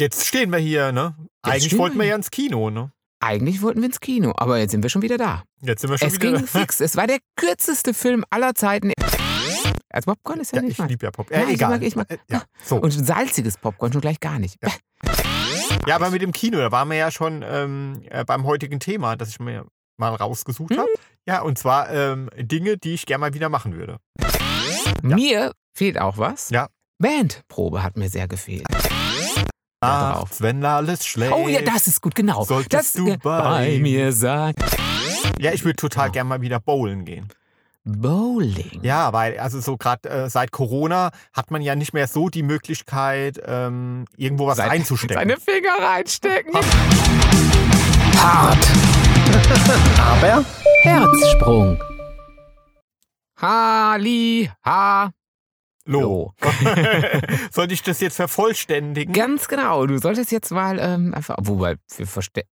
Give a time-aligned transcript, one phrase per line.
[0.00, 1.14] Jetzt stehen wir hier, ne?
[1.42, 2.90] Eigentlich stehen wollten wir ja ins Kino, ne?
[3.22, 5.42] Eigentlich wollten wir ins Kino, aber jetzt sind wir schon wieder da.
[5.60, 6.80] Jetzt sind wir schon Es wieder ging fix.
[6.80, 8.92] Es war der kürzeste Film aller Zeiten.
[9.92, 11.30] Also Popcorn ist ja, Ja, nicht ich liebe ja Pop.
[11.30, 11.70] Ja, Äh, ich egal.
[11.70, 12.76] mag- ich mag- ja, so.
[12.76, 14.56] Und salziges Popcorn schon gleich gar nicht.
[14.62, 14.70] Ja.
[15.86, 19.16] ja, aber mit dem Kino, da waren wir ja schon ähm, äh, beim heutigen Thema,
[19.16, 19.66] das ich mir
[19.98, 20.78] mal rausgesucht Mhm.
[20.78, 20.90] habe.
[21.26, 23.98] Ja, und zwar ähm, Dinge, die ich gerne mal wieder machen würde.
[25.02, 26.48] Mir fehlt auch was.
[26.48, 26.68] Ja.
[27.02, 28.66] Bandprobe hat mir sehr gefehlt.
[29.82, 30.18] Drauf.
[30.24, 31.32] Nachts, wenn alles schläft.
[31.32, 32.44] Oh ja, das ist gut, genau.
[32.44, 34.54] Solltest das du äh, bei mir sein.
[35.38, 36.12] Ja, ich würde total Ja.
[36.12, 37.28] gerne mal wieder bowlen gehen.
[37.84, 38.80] Bowling.
[38.82, 42.42] Ja, weil also so gerade äh, seit Corona hat man ja nicht mehr so die
[42.42, 45.16] Möglichkeit, ähm, irgendwo was Seine- reinzustecken.
[45.16, 46.52] Seine Finger reinstecken.
[48.18, 48.58] Hart.
[49.98, 50.44] Aber
[50.82, 51.82] Herzsprung.
[53.40, 55.10] Hali, ha,
[55.90, 56.34] Lo.
[57.50, 59.12] Sollte ich das jetzt vervollständigen?
[59.12, 59.86] Ganz genau.
[59.86, 62.06] Du solltest jetzt mal ähm, einfach, wobei wir,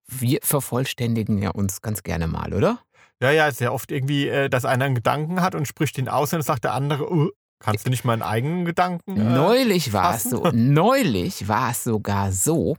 [0.08, 2.80] wir vervollständigen ja uns ganz gerne mal, oder?
[3.20, 6.08] Ja, ja, ist ja oft irgendwie, äh, dass einer einen Gedanken hat und spricht ihn
[6.08, 9.16] aus und dann sagt der andere, uh, kannst du nicht mal einen eigenen Gedanken?
[9.16, 12.76] Äh, Neulich war es so, neulich war es sogar so,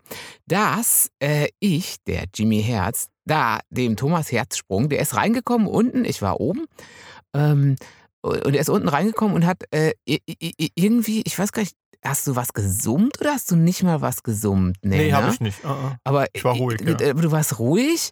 [0.47, 6.21] dass äh, ich, der Jimmy Herz, da dem Thomas Herzsprung, der ist reingekommen unten, ich
[6.21, 6.65] war oben,
[7.33, 7.75] ähm,
[8.21, 9.93] und er ist unten reingekommen und hat äh,
[10.75, 14.23] irgendwie, ich weiß gar nicht, hast du was gesummt oder hast du nicht mal was
[14.23, 14.77] gesummt?
[14.83, 15.15] nee, ne?
[15.15, 15.63] habe ich nicht.
[15.63, 15.91] Uh, uh.
[16.03, 17.13] Aber Ich war ruhig, äh, ja.
[17.13, 18.11] Du warst ruhig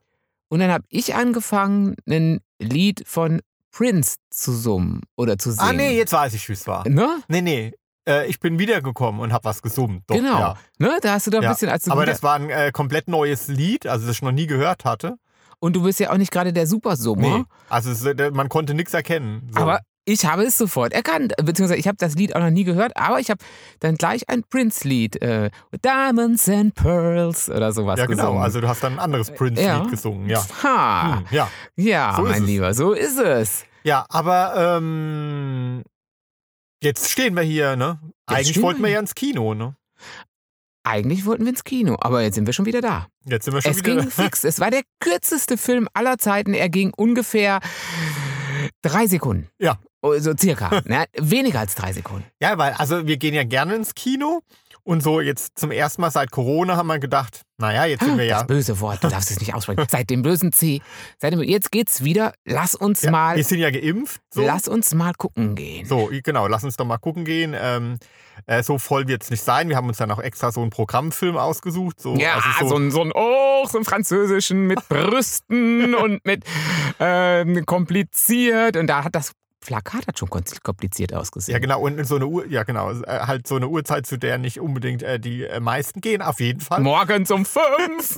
[0.49, 3.41] und dann habe ich angefangen, ein Lied von
[3.71, 5.69] Prince zu summen oder zu singen.
[5.69, 6.87] Ah, nee, jetzt weiß ich, wie es war.
[6.87, 7.21] Ne?
[7.27, 7.73] Nee, nee.
[8.07, 10.03] Äh, ich bin wiedergekommen und habe was gesummt.
[10.07, 10.39] Doch, genau.
[10.39, 10.57] Ja.
[10.79, 10.97] Ne?
[11.01, 11.51] Da hast du doch ein Ja.
[11.51, 14.31] bisschen als du Aber das war ein äh, komplett neues Lied, also das ich noch
[14.31, 15.17] nie gehört hatte.
[15.59, 17.39] Und du bist ja auch nicht gerade der Supersummer.
[17.39, 17.43] Nee.
[17.69, 19.49] Also es, äh, man konnte nichts erkennen.
[19.53, 19.61] So.
[19.61, 21.33] Aber ich habe es sofort erkannt.
[21.43, 23.43] Beziehungsweise ich habe das Lied auch noch nie gehört, aber ich habe
[23.81, 25.21] dann gleich ein Prince-Lied.
[25.21, 25.49] Äh,
[25.83, 28.23] Diamonds and Pearls oder sowas ja, genau.
[28.23, 28.41] gesungen.
[28.41, 29.83] Also du hast dann ein anderes Prince-Lied ja.
[29.83, 30.29] gesungen.
[30.29, 30.45] Ja.
[30.63, 31.17] Ha.
[31.17, 31.51] Hm, ja.
[31.75, 32.47] Ja, So mein es.
[32.47, 33.65] Lieber, so ist es.
[33.83, 35.83] Ja, aber ähm,
[36.81, 37.99] jetzt stehen wir hier, ne?
[38.27, 39.75] Eigentlich stehen wollten wir ja ins Kino, ne?
[40.83, 43.07] Eigentlich wollten wir ins Kino, aber jetzt sind wir schon wieder da.
[43.25, 43.97] Jetzt sind wir schon Es wieder.
[43.97, 44.45] ging fix.
[44.45, 46.53] Es war der kürzeste Film aller Zeiten.
[46.53, 47.59] Er ging ungefähr
[48.81, 49.49] drei Sekunden.
[49.59, 49.79] Ja.
[50.01, 50.81] Oh, So circa.
[50.85, 51.05] ne?
[51.17, 52.25] Weniger als drei Sekunden.
[52.39, 54.41] Ja, weil, also wir gehen ja gerne ins Kino
[54.87, 58.23] und so jetzt zum ersten Mal seit Corona haben wir gedacht, naja, jetzt sind wir
[58.23, 58.37] ja.
[58.37, 59.85] Das böse Wort, du darfst es nicht aussprechen.
[59.89, 60.81] Seit dem bösen C.
[61.19, 62.33] Seit dem, jetzt geht's wieder.
[62.45, 64.21] Lass uns ja mal, wir sind ja geimpft.
[64.33, 64.43] So.
[64.45, 65.85] lass uns mal gucken gehen.
[65.85, 67.53] So, genau, lass uns doch mal gucken gehen.
[67.59, 67.97] Ähm,
[68.45, 69.67] äh, so voll wird es nicht sein.
[69.67, 71.99] Wir haben uns dann auch extra so einen Programmfilm ausgesucht.
[71.99, 76.45] So, Ja, also so, ein, so ein Oh, so ein französischen mit Brüsten und mit
[76.99, 78.77] ähm, kompliziert.
[78.77, 79.33] Und da hat das
[79.67, 81.53] Plakat hat schon kompliziert ausgesehen.
[81.53, 84.37] Ja, genau, und so eine Uhr, ja genau, äh, halt so eine Uhrzeit, zu der
[84.37, 86.79] nicht unbedingt äh, die äh, meisten gehen, auf jeden Fall.
[86.79, 88.17] Morgens um fünf.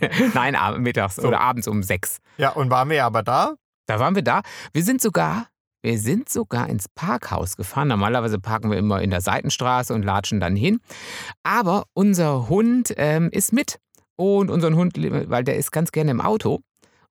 [0.34, 1.28] Nein, mittags So.
[1.28, 2.18] oder abends um sechs.
[2.38, 3.54] Ja, und waren wir aber da.
[3.86, 4.40] Da waren wir da.
[4.72, 5.48] Wir sind sogar,
[5.82, 7.88] wir sind sogar ins Parkhaus gefahren.
[7.88, 10.80] Normalerweise parken wir immer in der Seitenstraße und latschen dann hin.
[11.42, 13.78] Aber unser Hund ähm, ist mit.
[14.16, 16.60] Und unseren Hund, weil der ist ganz gerne im Auto.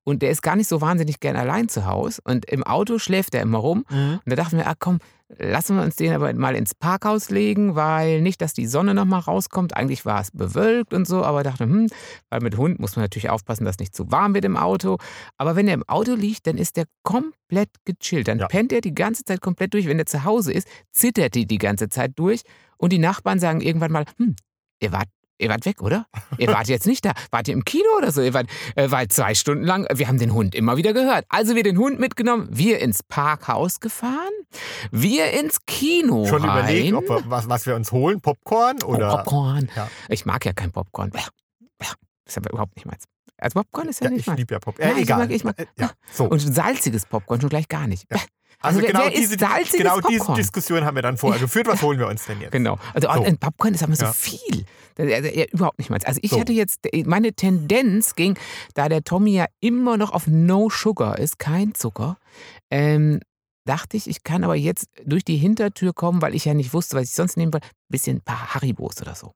[0.04, 2.22] Und der ist gar nicht so wahnsinnig gern allein zu Hause.
[2.24, 3.84] Und im Auto schläft er immer rum.
[3.90, 5.00] Und da dachten wir, ah komm,
[5.36, 9.20] lassen wir uns den aber mal ins Parkhaus legen, weil nicht, dass die Sonne nochmal
[9.20, 9.76] rauskommt.
[9.76, 11.88] Eigentlich war es bewölkt und so, aber dachte, hm,
[12.30, 14.96] weil mit Hund muss man natürlich aufpassen, dass nicht zu warm wird im Auto.
[15.36, 18.28] Aber wenn er im Auto liegt, dann ist der komplett gechillt.
[18.28, 18.46] Dann Ja.
[18.46, 19.86] pennt er die ganze Zeit komplett durch.
[19.86, 22.42] Wenn er zu Hause ist, zittert die die ganze Zeit durch.
[22.78, 24.36] Und die Nachbarn sagen irgendwann mal, hm,
[24.80, 25.08] ihr wart
[25.40, 26.06] Ihr wart weg, oder?
[26.36, 27.12] Ihr wart jetzt nicht da.
[27.30, 28.20] Wart ihr im Kino oder so?
[28.22, 29.86] Ihr wart, äh, wart zwei Stunden lang.
[29.94, 31.24] Wir haben den Hund immer wieder gehört.
[31.28, 34.32] Also wir den Hund mitgenommen, wir ins Parkhaus gefahren,
[34.90, 36.58] wir ins Kino Schon rein.
[36.64, 39.18] überlegt, ob wir, was, was wir uns holen, Popcorn Oh, oder.
[39.18, 39.68] Popcorn.
[39.76, 39.88] Ja.
[40.08, 41.10] Ich mag ja kein Popcorn.
[41.10, 41.18] Bäh,
[41.78, 41.86] bäh.
[42.24, 43.04] Das ist aber überhaupt nicht meins.
[43.40, 44.88] Also Popcorn ist ja, ja, nicht ich liebe ja Popcorn.
[44.88, 45.18] Ja, ich egal.
[45.18, 46.24] mag- ich mag- Äh, ja, so.
[46.26, 48.04] Und salziges Popcorn schon gleich gar nicht.
[48.10, 48.18] Ja.
[48.60, 50.32] Also, wer- genau, wer isst diese, genau diese?
[50.34, 51.68] Diskussion haben wir dann vorher geführt.
[51.68, 52.50] Was holen wir uns denn jetzt?
[52.50, 52.76] Genau.
[52.92, 53.22] Also So.
[53.22, 54.12] ein Popcorn ist aber so Ja.
[54.12, 54.64] viel.
[54.98, 56.04] Also, ja, überhaupt nicht meins.
[56.04, 56.40] Also ich So.
[56.40, 58.36] hatte jetzt, meine Tendenz ging,
[58.74, 62.18] da der Tommy ja immer noch auf No Sugar ist, kein Zucker,
[62.72, 63.20] ähm,
[63.64, 66.96] dachte ich, ich kann aber jetzt durch die Hintertür kommen, weil ich ja nicht wusste,
[66.96, 69.30] was ich sonst nehmen wollte, ein bisschen ein paar Haribos oder so.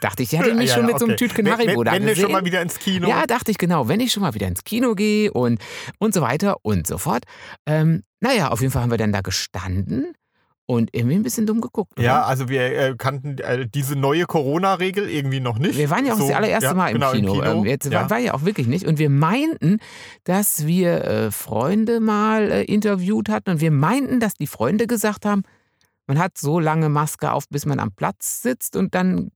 [0.00, 1.26] Dachte ich, ich hatte mich Ja, schon ja, mit so einem okay.
[1.28, 2.22] Tütchen Wenn- Haribo wenn, da wenn du gesehen.
[2.22, 3.08] schon mal wieder ins Kino.
[3.08, 5.60] Ja, dachte ich genau, wenn ich schon mal wieder ins Kino gehe und,
[5.98, 7.24] und so weiter und so fort.
[7.66, 10.12] Ähm, naja, auf jeden Fall haben wir dann da gestanden
[10.66, 11.94] und irgendwie ein bisschen dumm geguckt.
[11.98, 12.04] Oder?
[12.06, 15.76] Ja, also wir äh, kannten äh, diese neue Corona-Regel irgendwie noch nicht.
[15.76, 17.42] Wir waren ja auch So, das allererste ja, Mal im genau, Kino.
[17.42, 18.02] Ähm, Jetzt ja.
[18.02, 18.86] war, war ja auch wirklich nicht.
[18.86, 19.78] Und wir meinten,
[20.22, 23.50] dass wir äh, Freunde mal äh, interviewt hatten.
[23.50, 25.42] Und wir meinten, dass die Freunde gesagt haben,
[26.10, 29.30] man hat so lange Maske auf, bis man am Platz sitzt und dann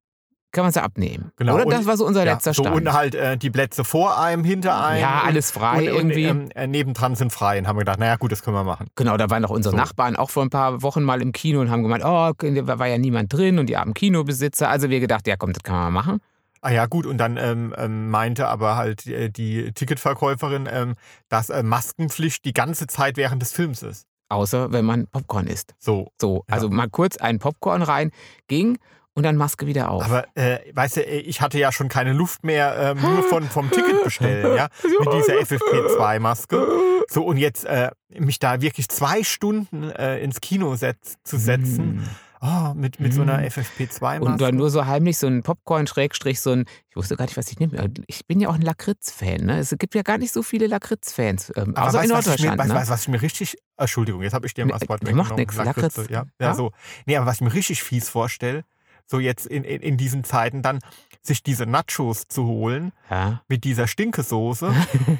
[0.50, 1.30] kann man sie abnehmen.
[1.36, 1.54] Genau.
[1.54, 1.66] Oder?
[1.66, 2.76] Und- Das war so unser Ja, letzter so, Stand.
[2.76, 5.00] und halt äh, die Plätze vor einem, hinter einem.
[5.02, 6.28] Ja, alles frei und, irgendwie.
[6.30, 7.58] Und, ähm, äh, nebendran sind frei.
[7.58, 8.86] Und haben wir gedacht, naja gut, das können wir machen.
[8.96, 9.76] Genau, da waren noch unsere So.
[9.76, 12.86] Nachbarn auch vor ein paar Wochen mal im Kino und haben gemeint, oh, da war
[12.86, 14.68] ja niemand drin und die armen Kinobesitzer.
[14.68, 16.20] Also wir gedacht, ja komm, das kann man mal machen.
[16.60, 20.94] Ah ja, gut, und dann ähm, ähm, meinte aber halt äh, die Ticketverkäuferin, ähm,
[21.28, 24.06] dass äh, Maskenpflicht die ganze Zeit während des Films ist.
[24.28, 25.74] Außer wenn man Popcorn isst.
[25.78, 26.08] So.
[26.20, 26.54] So, Ja.
[26.54, 28.10] also mal kurz einen Popcorn rein,
[28.48, 28.78] ging
[29.14, 30.04] und dann Maske wieder auf.
[30.04, 33.70] Aber äh, weißt du, ich hatte ja schon keine Luft mehr, ähm, nur von, vom
[33.70, 36.66] Ticket bestellen, ja, mit dieser FFP2-Maske.
[37.08, 41.96] So, und jetzt äh, mich da wirklich zwei Stunden äh, ins Kino setz, zu setzen,
[41.96, 42.02] Mm.
[42.44, 43.44] Oh, mit, mit so einer Mm.
[43.46, 44.24] FFP2-Maske.
[44.24, 47.36] Und dann nur so heimlich so ein Popcorn, Schrägstrich, so ein, ich wusste gar nicht,
[47.36, 47.90] was ich nehme.
[48.06, 49.46] Ich bin ja auch ein Lakritz-Fan.
[49.46, 49.58] Ne?
[49.58, 51.52] Es gibt ja gar nicht so viele Lakritz-Fans.
[51.56, 52.58] Ähm, außer in weißt, was ich mir, Norddeutschland.
[52.58, 52.74] weißt, ne?
[52.74, 53.56] weißt, was ich mir richtig.
[53.76, 55.36] Entschuldigung, jetzt habe ich dir mal Wort der macht weggenommen.
[55.36, 56.10] nix, Lakritze, Lakritz.
[56.10, 56.54] Ja, ja, Ja?
[56.54, 56.70] so.
[57.06, 58.64] Nee, aber was ich mir richtig fies vorstelle,
[59.06, 60.80] so jetzt in, in, in diesen Zeiten dann
[61.26, 63.40] sich diese Nachos zu holen ja.
[63.48, 64.70] mit dieser Stinkesoße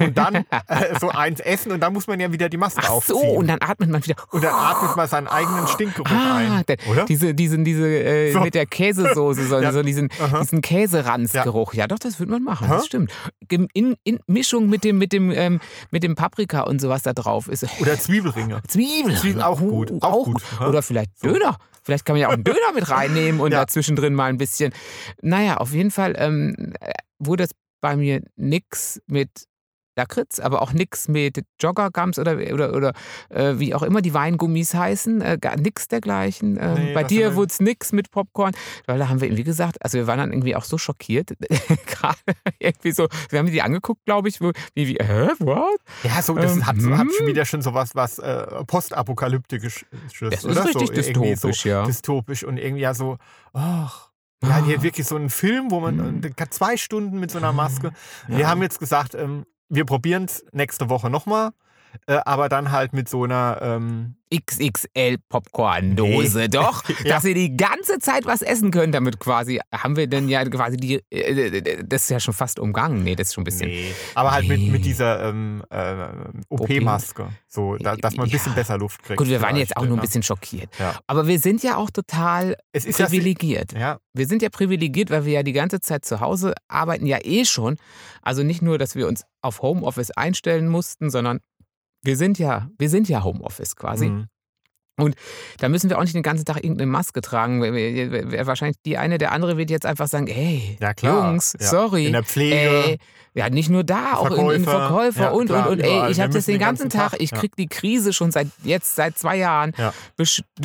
[0.01, 0.35] und dann
[0.69, 3.37] äh, so eins essen und dann muss man ja wieder die Maske Ach so, aufziehen.
[3.39, 4.17] und dann atmet man wieder.
[4.31, 6.63] Und dann atmet man seinen eigenen Stinkgeruch Ah, ein.
[6.67, 7.07] der, Oder?
[7.07, 8.41] diese, diesen, diese, äh, So.
[8.41, 9.73] mit der Käsesoße, so, Ja.
[9.73, 10.41] so diesen, Aha.
[10.41, 11.73] diesen Käseranzgeruch.
[11.73, 11.87] Ja.
[11.87, 12.77] doch, das würde man machen, Aha.
[12.77, 13.11] das stimmt.
[13.49, 15.59] In, in, Mischung mit dem, mit, dem, ähm,
[15.91, 17.67] mit dem Paprika und sowas da drauf ist.
[17.81, 18.61] Oder Zwiebelringe.
[18.69, 19.17] Zwiebeln.
[19.17, 20.69] Zwiebeln auch gut, Oh, auch gut, ja.
[20.69, 21.29] Oder vielleicht So.
[21.29, 21.57] Döner.
[21.85, 23.61] Vielleicht kann man ja auch einen Döner mit reinnehmen und Ja.
[23.61, 24.73] dazwischendrin mal ein bisschen.
[25.23, 27.51] Naja, auf jeden Fall ähm, äh, wurde es
[27.81, 29.29] bei mir nix mit
[29.97, 32.93] Lakritz, aber auch nix mit Joggergums oder, oder, oder
[33.31, 35.21] äh, wie auch immer die Weingummis heißen.
[35.21, 36.59] Äh, gar nix dergleichen.
[36.61, 38.53] Ähm, Nee, bei das dir wurde es nix mit Popcorn,
[38.87, 41.31] weil da haben wir irgendwie gesagt, also wir waren dann irgendwie auch so schockiert.
[41.87, 42.19] Gerade
[42.59, 45.79] irgendwie so, wir haben die angeguckt, glaube ich, wo, wie, wie, hä, what?
[46.03, 47.27] Ja, so, das Ähm, hat, so, hat schon hm.
[47.29, 49.85] wieder schon sowas was äh, postapokalyptisches.
[50.21, 50.65] Das ist oder?
[50.65, 51.85] richtig so, dystopisch, so ja.
[51.85, 53.19] Dystopisch und irgendwie ja so,
[53.53, 54.11] ach.
[54.43, 56.21] Ja, hier wirklich so ein Film, wo man Hm.
[56.23, 57.93] äh, zwei Stunden mit so einer Maske.
[58.29, 58.49] Wir Ja.
[58.49, 61.51] haben jetzt gesagt, ähm, wir probieren es nächste Woche nochmal,
[62.07, 63.59] äh, aber dann halt mit so einer.
[63.63, 66.95] Ähm, XXL Popcorn-Dose, doch, Ja.
[67.05, 68.93] dass ihr die ganze Zeit was essen könnt.
[68.95, 73.05] Damit quasi haben wir denn ja quasi die, äh, das ist ja schon fast umgangen.
[73.05, 73.69] Nee, das ist schon ein bisschen.
[73.69, 74.71] nee, aber halt mit, Nee.
[74.71, 76.07] mit dieser ähm, äh,
[76.49, 78.57] OP-Maske, so, da, dass man ein bisschen Ja.
[78.57, 79.19] besser Luft kriegt.
[79.19, 80.03] Gut, wir waren jetzt auch nur ein ja.
[80.03, 80.71] bisschen schockiert.
[80.81, 80.99] Ja.
[81.07, 83.73] Aber wir sind ja auch total privilegiert.
[83.73, 87.19] ja, Wir sind ja privilegiert, weil wir ja die ganze Zeit zu Hause arbeiten, ja
[87.23, 87.77] eh schon.
[88.23, 91.39] Also nicht nur, dass wir uns auf Homeoffice einstellen mussten, sondern
[92.05, 94.09] wir sind ja, wir sind ja Homeoffice quasi.
[94.09, 94.29] mhm.
[95.59, 97.61] Da müssen wir auch nicht den ganzen Tag irgendeine Maske tragen.
[97.63, 100.93] Wahrscheinlich die eine, der andere wird jetzt einfach sagen, ey, ja.
[101.03, 101.67] Jungs, ja.
[101.67, 102.07] sorry.
[102.07, 102.55] In der Pflege.
[102.55, 102.99] Ey,
[103.35, 104.89] ja, nicht nur da, auch in, in Verkäufer.
[104.89, 105.85] Verkäufer Ja, und, klar, und, und.
[105.85, 107.11] Ey, ich habe das den ganzen ganzen Tag.
[107.13, 109.73] Tag, Ich krieg die Krise schon seit jetzt, seit zwei Jahren.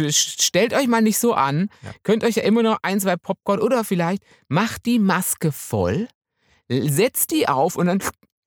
[0.09, 1.69] Stellt euch mal nicht so an.
[2.03, 6.07] Könnt euch ja immer noch ein, zwei Popcorn oder vielleicht macht die Maske voll,
[6.69, 7.99] setzt die auf und dann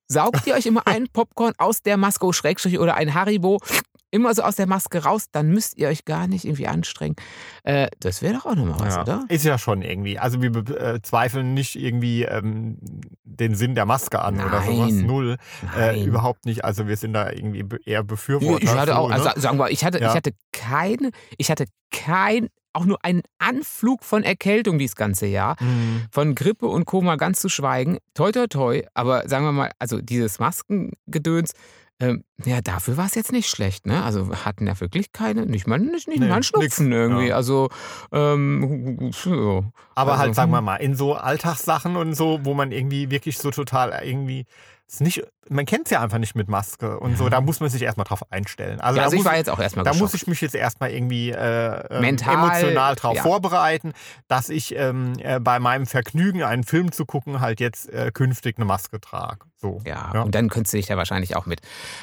[0.09, 3.61] saugt ihr euch immer einen Popcorn aus der Maske, Schrägstrich oder ein Haribo,
[4.13, 7.17] immer so aus der Maske raus, dann müsst ihr euch gar nicht irgendwie anstrengen.
[7.65, 9.03] Äh, das wäre doch auch nochmal was, ja.
[9.03, 9.25] oder?
[9.29, 10.19] Ist ja schon irgendwie.
[10.19, 12.79] Also wir äh, zweifeln nicht irgendwie ähm,
[13.25, 14.93] den Sinn der Maske an oder sowas.
[14.93, 15.07] Nein.
[15.07, 15.37] Null.
[15.77, 16.05] Äh, Nein.
[16.05, 16.65] überhaupt nicht.
[16.65, 18.63] Also wir sind da irgendwie eher Befürworter.
[18.63, 19.35] Ich hatte auch, so, also ne?
[19.37, 20.11] sagen wir, ich hatte, Ja.
[20.11, 25.57] ich hatte keine, ich hatte kein, auch nur einen Anflug von Erkältung dieses ganze Jahr.
[25.61, 26.07] Mhm.
[26.11, 27.99] Von Grippe und Koma ganz zu schweigen.
[28.15, 28.83] Toi, toi, toi.
[28.95, 31.53] Aber sagen wir mal, also dieses Maskengedöns,
[32.03, 34.03] ähm, ja, dafür war es jetzt nicht schlecht, ne?
[34.03, 36.97] Also wir hatten ja wirklich keine, nicht mal, nicht, nicht Nee, mal einen Schnupfen nix,
[36.99, 37.29] irgendwie.
[37.29, 37.37] ja.
[37.37, 37.69] Also,
[38.11, 39.65] ähm, so.
[39.95, 40.65] Aber Also, halt, sagen wir hm.
[40.65, 44.47] mal, in so Alltagssachen und so, wo man irgendwie wirklich so total irgendwie.
[44.93, 47.71] Ist nicht, man kennt es ja einfach nicht mit Maske und so, da muss man
[47.71, 48.79] sich erstmal drauf einstellen.
[48.79, 50.55] Also, ja, da also ich muss, war jetzt auch erstmal da muss ich mich jetzt
[50.55, 53.23] erstmal irgendwie äh, ähm, Mental, emotional drauf ja.
[53.23, 53.95] vorbereiten,
[54.29, 58.59] dass ich ähm, äh, bei meinem Vergnügen, einen Film zu gucken, halt jetzt äh, künftig
[58.59, 59.47] eine Maske trage.
[59.57, 59.81] So.
[59.87, 60.23] Ja, Ja.
[60.23, 61.61] und dann könntest du dich da wahrscheinlich auch mit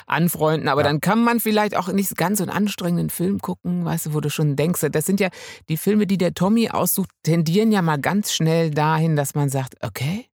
[0.08, 0.68] anfreunden.
[0.68, 0.88] Aber Ja.
[0.88, 4.20] dann kann man vielleicht auch nicht ganz so einen anstrengenden Film gucken, weißt du, wo
[4.20, 5.30] du schon denkst, das sind ja
[5.70, 9.76] die Filme, die der Tommy aussucht, tendieren ja mal ganz schnell dahin, dass man sagt,
[9.84, 10.26] okay,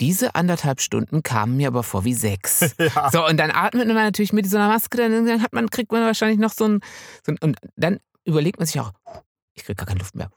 [0.00, 2.74] diese anderthalb Stunden kamen mir aber vor wie sechs.
[2.78, 3.10] Ja.
[3.12, 6.02] So, und dann atmet man natürlich mit so einer Maske, dann hat man, kriegt man
[6.02, 6.80] wahrscheinlich noch so ein,
[7.24, 8.92] so ein und dann überlegt man sich auch,
[9.54, 10.30] ich kriege gar keine Luft mehr.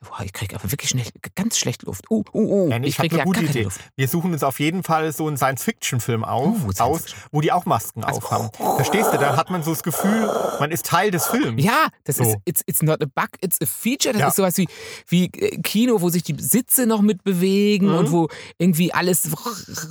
[0.00, 2.08] Boah, ich kriege aber wirklich schnell, ganz schlecht Luft.
[2.08, 2.70] Uh, uh, uh.
[2.70, 3.62] Ja, ich ich hab kriege eine ja gute Idee.
[3.64, 3.80] Luft.
[3.96, 7.50] Wir suchen uns auf jeden Fall so einen Science-Fiction-Film auf, Oh, Science aus, wo die
[7.50, 8.50] auch Masken Also- aufhaben.
[8.76, 9.18] Verstehst du?
[9.18, 11.60] Dann hat man so das Gefühl, man ist Teil des Films.
[11.64, 12.22] Ja, das So.
[12.22, 14.12] ist it's, it's not a bug, it's a feature.
[14.12, 14.28] Das Ja.
[14.28, 14.68] ist sowas wie,
[15.08, 17.94] wie äh, Kino, wo sich die Sitze noch mit bewegen Mhm.
[17.94, 18.28] und wo
[18.58, 19.28] irgendwie alles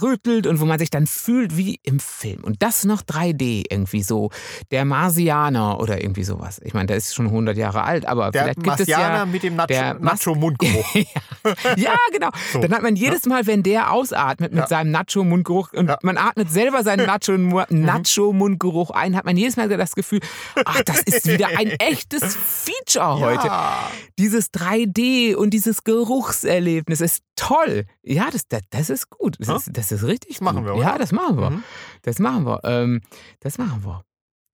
[0.02, 2.46] rüttelt und wo man sich dann fühlt wie im Film.
[2.46, 4.30] Und das noch 3D irgendwie so.
[4.72, 6.62] Der Marsianer oder irgendwie sowas.
[6.64, 9.26] Ich meine, der ist schon 100 Jahre alt, aber Der vielleicht gibt es Marsianer ja
[9.26, 9.68] mit dem Nacho.
[9.68, 10.96] der Nacho-Mundgeruch.
[11.78, 12.30] ja, genau.
[12.54, 12.60] So.
[12.60, 14.68] Dann hat man jedes Mal, wenn der ausatmet mit Ja.
[14.68, 15.98] seinem Nacho-Mundgeruch und Ja.
[16.04, 17.38] man atmet selber seinen Nacho-
[17.70, 20.20] Nacho-Mundgeruch ein, hat man jedes Mal das Gefühl,
[20.66, 23.48] ach, das ist wieder ein echtes Feature heute.
[23.48, 23.90] Ja.
[24.20, 27.86] Dieses 3D und dieses Geruchserlebnis ist toll.
[28.04, 29.36] Ja, das, das, das ist gut.
[29.40, 30.66] Das, ist, das ist richtig Das machen gut.
[30.68, 30.84] wir, oder?
[30.84, 31.50] Ja, das machen wir.
[31.52, 31.64] Mhm.
[32.02, 32.60] Das machen wir.
[32.64, 33.02] Ähm,
[33.42, 34.04] das machen wir.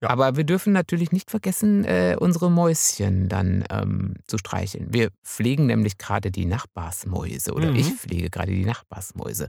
[0.04, 0.10] Ja.
[0.10, 4.86] Aber wir dürfen natürlich nicht vergessen, äh, unsere Mäuschen dann ähm, zu streicheln.
[4.90, 7.76] Wir pflegen nämlich gerade die Nachbarsmäuse oder Mhm.
[7.76, 9.48] ich pflege gerade die Nachbarsmäuse.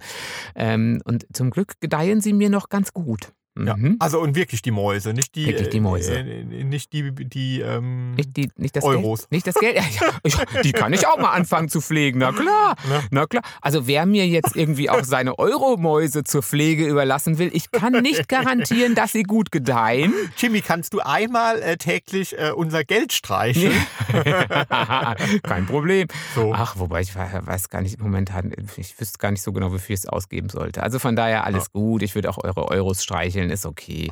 [0.56, 3.32] Ähm, und zum Glück gedeihen sie mir noch ganz gut.
[3.58, 3.78] Ja.
[3.78, 3.96] Mhm.
[4.00, 6.14] Also und wirklich die Mäuse, nicht die, Wirklich die Mäuse.
[6.18, 9.22] Äh, äh, nicht die, die ähm, Nicht, die, nicht das Euros.
[9.22, 9.32] Geld.
[9.32, 9.76] Nicht das Geld.
[9.78, 10.12] Ja, ja,
[10.56, 12.20] ja, die kann ich auch mal anfangen zu pflegen.
[12.20, 12.76] Na klar.
[12.90, 13.02] Ne?
[13.12, 13.44] Na klar.
[13.62, 18.28] Also wer mir jetzt irgendwie auch seine Euromäuse zur Pflege überlassen will, ich kann nicht
[18.30, 20.14] garantieren, dass sie gut gedeihen.
[20.38, 23.72] Jimmy, kannst du einmal äh, täglich äh, unser Geld streicheln?
[25.44, 26.08] Kein Problem.
[26.36, 26.54] So.
[26.54, 29.94] Ach, wobei ich we- weiß gar nicht momentan, ich wüsste gar nicht so genau, wofür
[29.94, 30.84] ich es ausgeben sollte.
[30.84, 32.02] Also von daher alles gut.
[32.02, 33.45] Ich würde auch eure Euros streicheln.
[33.50, 34.12] Ist okay.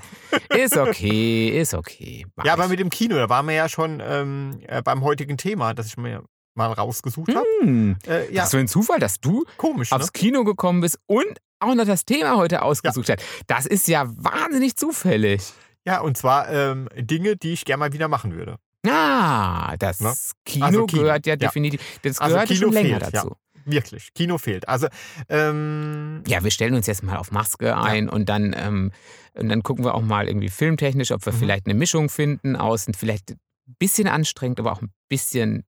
[0.49, 1.49] Ist okay.
[1.49, 2.25] Ist okay.
[2.35, 2.69] Mach Ja, aber ich.
[2.71, 5.97] mit dem Kino, da waren wir ja schon ähm, äh, beim heutigen Thema, das ich
[5.97, 6.23] mir
[6.55, 7.45] mal rausgesucht habe.
[7.61, 7.97] Hm.
[8.07, 9.97] Äh, ja, Was für ein Zufall, dass du komisch, ne?
[9.97, 13.23] aufs Kino gekommen bist und auch noch das Thema heute ausgesucht hast.
[13.47, 15.41] Das ist ja wahnsinnig zufällig.
[15.85, 18.57] Ja, und zwar ähm, Dinge, die ich gerne mal wieder machen würde.
[18.85, 20.13] Ah, das Ne?
[20.45, 21.37] Kino, Also Kino, gehört ja ja.
[21.37, 21.81] definitiv.
[22.01, 23.35] Das Also gehört Kino schon länger fehlt, dazu.
[23.65, 24.67] Wirklich, Kino fehlt.
[24.67, 24.88] Also,
[25.29, 26.43] ähm, Ja.
[26.43, 28.91] wir stellen uns jetzt mal auf Maske ein und dann, ähm,
[29.34, 31.38] und dann gucken wir auch mal irgendwie filmtechnisch, ob wir Mhm.
[31.38, 35.63] vielleicht eine Mischung finden aus ein vielleicht ein bisschen anstrengend, aber auch ein bisschen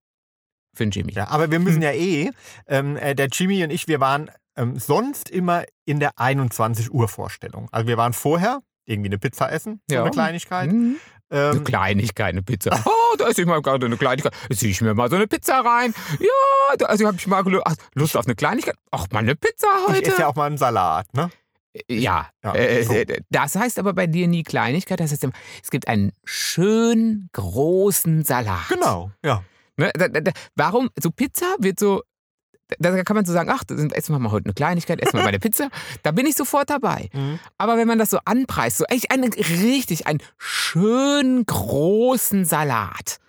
[0.75, 1.13] für den Jimmy.
[1.13, 2.31] ja, aber wir müssen ja eh,
[2.67, 7.07] ähm, äh, der Jimmy und ich, wir waren ähm, sonst immer in der 21 Uhr
[7.07, 7.67] Vorstellung.
[7.71, 10.01] Also wir waren vorher irgendwie eine Pizza essen, so Ja.
[10.03, 10.71] eine Kleinigkeit.
[10.71, 10.97] Mhm.
[11.35, 12.81] Eine Ähm, Kleinigkeit, eine Pizza.
[12.85, 14.33] Oh, da esse ich mal gerade eine Kleinigkeit.
[14.53, 15.93] Ziehe ich mir mal so eine Pizza rein.
[16.19, 17.43] Ja, da, also habe ich mal
[17.93, 18.75] Lust auf eine Kleinigkeit.
[18.91, 20.11] Ach, mal eine Pizza ich heute.
[20.11, 21.29] esse ja auch mal einen Salat, ne?
[21.89, 22.93] Ja, Ja, äh, so.
[22.93, 24.99] äh, das heißt aber bei dir nie Kleinigkeit.
[24.99, 28.69] Das heißt, immer, es gibt einen schön großen Salat.
[28.69, 29.43] Genau, ja.
[29.77, 29.91] Ne?
[29.93, 30.89] Da, da, warum?
[31.01, 32.01] So Pizza wird so.
[32.79, 35.27] Da kann man so sagen, ach, essen wir mal heute eine Kleinigkeit, essen wir mal
[35.29, 35.69] eine Pizza.
[36.03, 37.09] Da bin ich sofort dabei.
[37.13, 37.39] Mhm.
[37.59, 43.19] Aber wenn man das so anpreist, so echt einen richtig, einen schön großen Salat,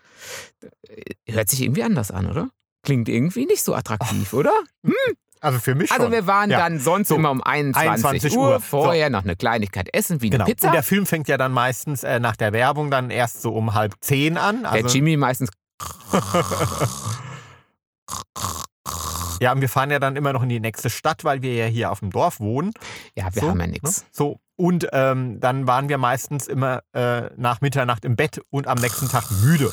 [0.88, 2.48] äh, hört sich irgendwie anders an, oder?
[2.82, 4.52] Klingt irgendwie nicht so attraktiv, oder?
[5.40, 6.12] Also für mich Also schon.
[6.12, 6.58] wir waren Ja.
[6.58, 8.60] dann sonst So, immer um 21, 21 Uhr, Uhr.
[8.60, 10.44] vorher noch eine Kleinigkeit essen, wie Genau.
[10.44, 10.68] eine Pizza.
[10.68, 13.74] Und der Film fängt ja dann meistens äh, nach der Werbung dann erst so um
[13.74, 14.62] halb zehn an.
[14.62, 15.50] der Also, Jimmy meistens.
[19.40, 21.66] ja, und wir fahren ja dann immer noch in die nächste Stadt, weil wir ja
[21.66, 22.72] hier auf dem Dorf wohnen.
[23.14, 23.72] Ja, wir so, haben ja ne?
[23.72, 24.06] nichts.
[24.12, 24.40] So.
[24.56, 29.08] Und ähm, dann waren wir meistens immer äh, nach Mitternacht im Bett und am nächsten
[29.08, 29.70] Tag müde.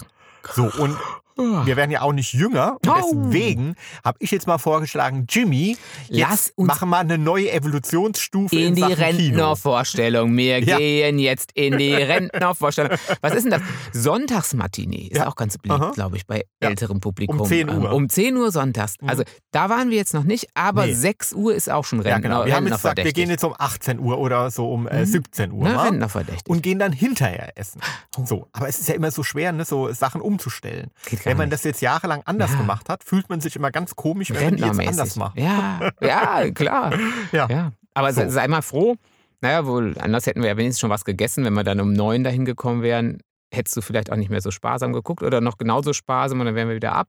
[0.51, 0.97] So, und
[1.35, 2.77] wir werden ja auch nicht jünger.
[2.85, 5.77] Und deswegen habe ich jetzt mal vorgeschlagen, Jimmy,
[6.09, 8.83] jetzt machen wir eine neue Evolutionsstufe in, In die.
[8.83, 10.35] Rentnervorstellung.
[10.37, 10.77] Wir Ja.
[10.77, 12.91] gehen jetzt in die Rentnervorstellung.
[13.21, 13.61] Was ist denn das?
[13.91, 15.27] Sonntagsmatinee ist Ja.
[15.27, 16.69] auch ganz beliebt, glaube ich, bei Ja.
[16.69, 17.39] älterem Publikum.
[17.41, 17.91] Um 10 Ähm, Uhr.
[17.93, 18.95] Um 10 Uhr sonntags.
[19.01, 19.09] Mhm.
[19.09, 20.93] Also da waren wir jetzt noch nicht, aber Nee.
[20.93, 22.45] 6 Uhr ist auch schon Ja, Rentner, genau.
[22.45, 25.05] Wir haben jetzt gesagt, wir gehen jetzt um 18 Uhr oder so um äh, Mhm.
[25.05, 25.63] 17 Uhr.
[25.67, 25.87] ne, mal.
[25.87, 26.47] Rentnerverdächtig.
[26.47, 27.81] und gehen dann hinterher essen.
[28.17, 28.25] Oh.
[28.25, 30.91] So, aber es ist ja immer so schwer, ne, so Sachen umzustellen.
[31.09, 31.53] Geht gar Wenn man nicht.
[31.53, 32.57] das jetzt jahrelang anders Ja.
[32.57, 35.37] gemacht hat, fühlt man sich immer ganz komisch, wenn man jetzt anders macht.
[35.37, 36.93] Ja, ja, klar.
[37.31, 37.47] Ja.
[37.49, 37.71] Ja.
[37.93, 38.27] Aber So.
[38.29, 38.95] sei mal froh.
[39.41, 42.23] Naja, wohl, anders hätten wir ja wenigstens schon was gegessen, wenn wir dann um neun
[42.23, 43.19] dahin gekommen wären.
[43.53, 46.55] Hättest du vielleicht auch nicht mehr so sparsam geguckt oder noch genauso sparsam und dann
[46.55, 47.07] wären wir wieder ab.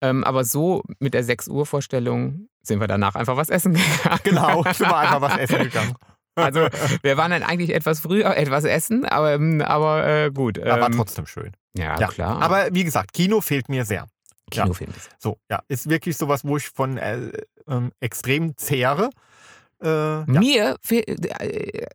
[0.00, 4.20] Ähm, aber so mit der 6 Uhr Vorstellung sind wir danach einfach was essen gegangen.
[4.22, 5.94] Genau, sind wir einfach was essen gegangen.
[6.36, 6.68] Also
[7.02, 10.58] wir waren dann eigentlich etwas früher etwas essen, aber, ähm, aber äh, gut.
[10.58, 11.52] Ja, ähm, trotzdem schön.
[11.76, 12.42] ja, Ja, klar.
[12.42, 14.06] Aber wie gesagt, Kino fehlt mir sehr.
[14.52, 14.62] ja.
[14.64, 15.10] Kinofilm ist.
[15.18, 17.30] So, ja, ist wirklich sowas, wo ich von äh,
[17.68, 19.10] ähm, extrem zehre.
[19.82, 20.24] Äh, ja.
[20.26, 21.86] Mir fehl, äh,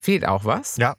[0.00, 0.76] fehlt auch was.
[0.76, 0.94] Ja.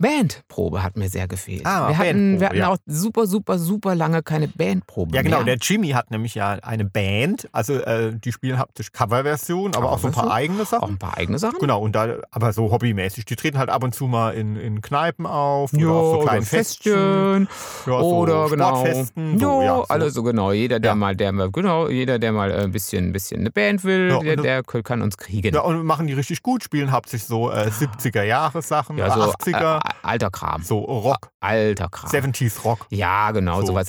[0.00, 1.66] Bandprobe hat mir sehr gefehlt.
[1.66, 2.68] Ah, wir hatten, wir hatten ja.
[2.68, 5.36] auch super, super, super lange keine Bandprobe Ja, genau.
[5.38, 5.56] mehr.
[5.56, 7.48] Der Jimmy hat nämlich ja eine Band.
[7.52, 10.90] Also, äh, die spielen hauptsächlich Coverversionen, aber auch so ein paar eigene auch Sachen.
[10.94, 11.58] ein paar eigene Sachen.
[11.60, 13.24] Genau, und da, aber so hobbymäßig.
[13.26, 16.26] Die treten halt ab und zu mal in, in Kneipen auf Ja, oder auf so
[16.26, 17.46] kleinen Festchen.
[17.46, 17.92] Festchen.
[17.92, 18.68] Ja, so oder genau.
[18.76, 19.38] Sportfesten.
[19.38, 19.84] So, Jo, ja, so.
[19.88, 20.52] alle so genau.
[20.52, 20.94] Jeder, der Ja.
[20.94, 24.18] mal, der mal, genau, jeder, der mal äh, ein bisschen, bisschen eine Band will, Ja,
[24.20, 25.54] der, der kann uns kriegen.
[25.54, 29.89] Ja, und machen die richtig gut, spielen hauptsächlich so äh, 70er-Jahre-Sachen, Ja, so 80er, äh,
[30.02, 30.62] alter Kram.
[30.62, 32.10] so Rock, Alter Kram.
[32.10, 32.86] 70s Rock.
[32.90, 33.68] Ja, genau, So.
[33.68, 33.88] sowas.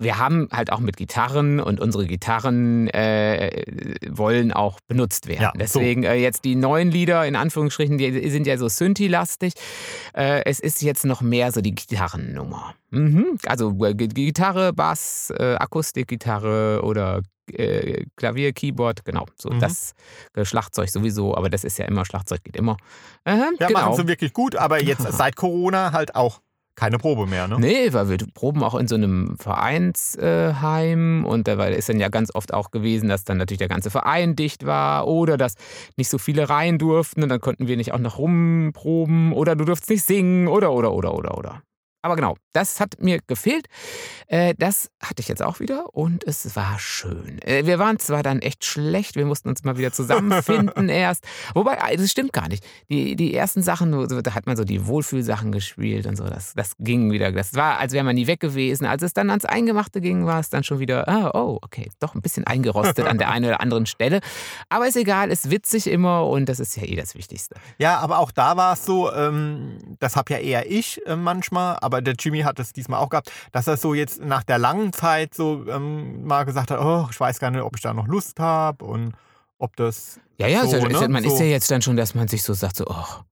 [0.00, 3.64] wir haben halt auch mit Gitarren und unsere Gitarren äh,
[4.08, 5.42] wollen auch benutzt werden.
[5.42, 5.58] Ja, so.
[5.80, 9.54] Deswegen äh, jetzt die neuen Lieder, in Anführungsstrichen, die sind ja so Synthi-lastig.
[10.14, 12.74] Äh, es ist jetzt noch mehr so die Gitarrennummer.
[12.90, 13.38] Mhm.
[13.46, 17.22] Also äh, Gitarre, Bass, äh, Akustikgitarre oder
[17.54, 19.26] äh, Klavier, Keyboard, genau.
[19.36, 19.60] So Mhm.
[19.60, 19.94] das
[20.34, 22.76] äh, Schlagzeug sowieso, aber das ist ja immer, Schlagzeug geht immer.
[23.24, 23.80] Aha, Ja, genau.
[23.80, 26.40] machen sie wirklich gut, aber jetzt seit Corona halt auch
[26.76, 27.58] keine Probe mehr, ne?
[27.58, 32.32] Nee, weil wir proben auch in so einem Vereinsheim und da ist dann ja ganz
[32.34, 35.54] oft auch gewesen, dass dann natürlich der ganze Verein dicht war oder dass
[35.96, 39.64] nicht so viele rein durften und dann konnten wir nicht auch noch rumproben oder du
[39.64, 41.62] durftest nicht singen oder oder oder oder oder.
[42.02, 43.66] Aber genau, das hat mir gefehlt.
[44.28, 47.40] Äh, das hatte ich jetzt auch wieder und es war schön.
[47.42, 51.24] Äh, wir waren zwar dann echt schlecht, wir mussten uns mal wieder zusammenfinden erst.
[51.54, 52.64] Wobei, äh, das stimmt gar nicht.
[52.88, 56.24] Die, die ersten Sachen, da hat man so die Wohlfühlsachen gespielt und so.
[56.24, 57.32] Das, das ging wieder.
[57.32, 58.86] Das war, als wäre man nie weg gewesen.
[58.86, 62.14] Als es dann ans Eingemachte ging, war es dann schon wieder, ah, oh, okay, doch
[62.14, 64.20] ein bisschen eingerostet an der einen oder anderen Stelle.
[64.68, 67.56] Aber ist egal, ist witzig immer und das ist ja eh das Wichtigste.
[67.78, 71.78] Ja, aber auch da war es so, ähm, das habe ja eher ich äh, manchmal,
[71.88, 74.92] aber der Jimmy hat es diesmal auch gehabt, dass er so jetzt nach der langen
[74.92, 78.06] Zeit so ähm, mal gesagt hat, oh, ich weiß gar nicht, ob ich da noch
[78.06, 79.14] Lust habe und
[79.58, 81.08] ob das Ja, ja, So, ist ja, ist ja, ne?
[81.08, 81.30] man So.
[81.30, 83.22] ist ja jetzt dann schon, dass man sich so sagt, so, oh,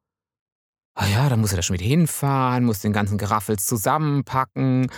[0.98, 4.90] ah ja, da muss er da schon wieder hinfahren, muss den ganzen Geraffels zusammenpacken,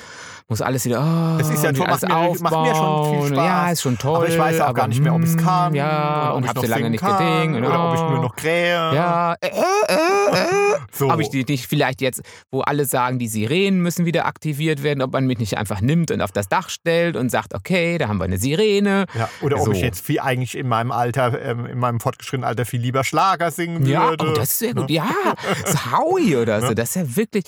[0.49, 3.05] muss alles wieder, oh, Es ist ja wieder toll, alles macht mir- macht mir schon
[3.05, 3.27] viel aufbauen.
[3.29, 3.37] Spaß.
[3.47, 4.17] Ja, ist schon toll.
[4.17, 6.37] aber ich weiß auch gar nicht mehr, ob ich es hm, kann Ja, oder ob
[6.37, 7.67] und ich hab noch so lange nicht kann, gedingt.
[7.67, 8.11] oder ob ich oh.
[8.11, 8.95] nur noch krähe.
[8.95, 10.77] Ja, äh, äh, äh.
[10.93, 11.11] so.
[11.11, 15.03] Ob ich die nicht vielleicht jetzt, wo alle sagen, die Sirenen müssen wieder aktiviert werden,
[15.03, 18.09] ob man mich nicht einfach nimmt und auf das Dach stellt und sagt, okay, da
[18.09, 19.07] haben wir eine Sirene.
[19.15, 19.73] ja, oder ob So.
[19.73, 23.51] ich jetzt viel eigentlich in meinem Alter, ähm, in meinem fortgeschrittenen Alter viel lieber Schlager
[23.51, 24.31] singen Ja, würde.
[24.31, 24.89] oh, das ist sehr gut.
[24.89, 24.95] Ne?
[24.97, 25.09] Ja,
[25.67, 26.75] so Howie oder so, Ne?
[26.75, 27.45] das ist ja wirklich.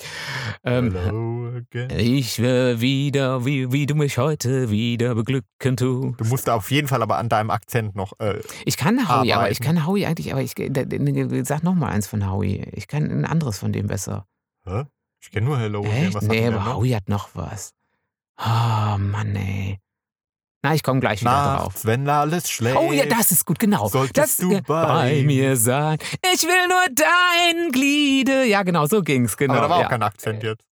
[0.63, 1.89] Ähm, Hello again.
[1.99, 6.19] ich will wieder, wie, wie du mich heute wieder beglücken tust.
[6.19, 8.13] Du musst auf jeden Fall aber an deinem Akzent noch.
[8.19, 9.51] Äh, Ich kann Howie, aber Arbeiten.
[9.53, 12.63] ich kann Howie eigentlich, aber ich da- da- sag noch mal eins von Howie.
[12.73, 14.25] Ich kann ein anderes von dem besser.
[14.65, 14.83] hä?
[15.23, 15.83] Ich kenne nur Hello.
[15.83, 16.13] Echt?
[16.15, 16.65] Was Nee, aber?
[16.75, 17.73] Howie hat noch was.
[18.39, 19.77] Oh Mann, ey.
[20.63, 21.73] Na, ich komme gleich wieder drauf.
[21.73, 22.77] Nachts, wenn alles schläft.
[22.77, 23.87] Oh ja, das ist gut, genau.
[23.87, 25.97] Solltest das du äh, bei mir sein.
[26.33, 28.45] Ich will nur dein Gliede.
[28.45, 29.55] Ja, genau, so ging's, genau.
[29.55, 29.85] Aber da war ja.
[29.85, 30.70] auch kein Akzent jetzt.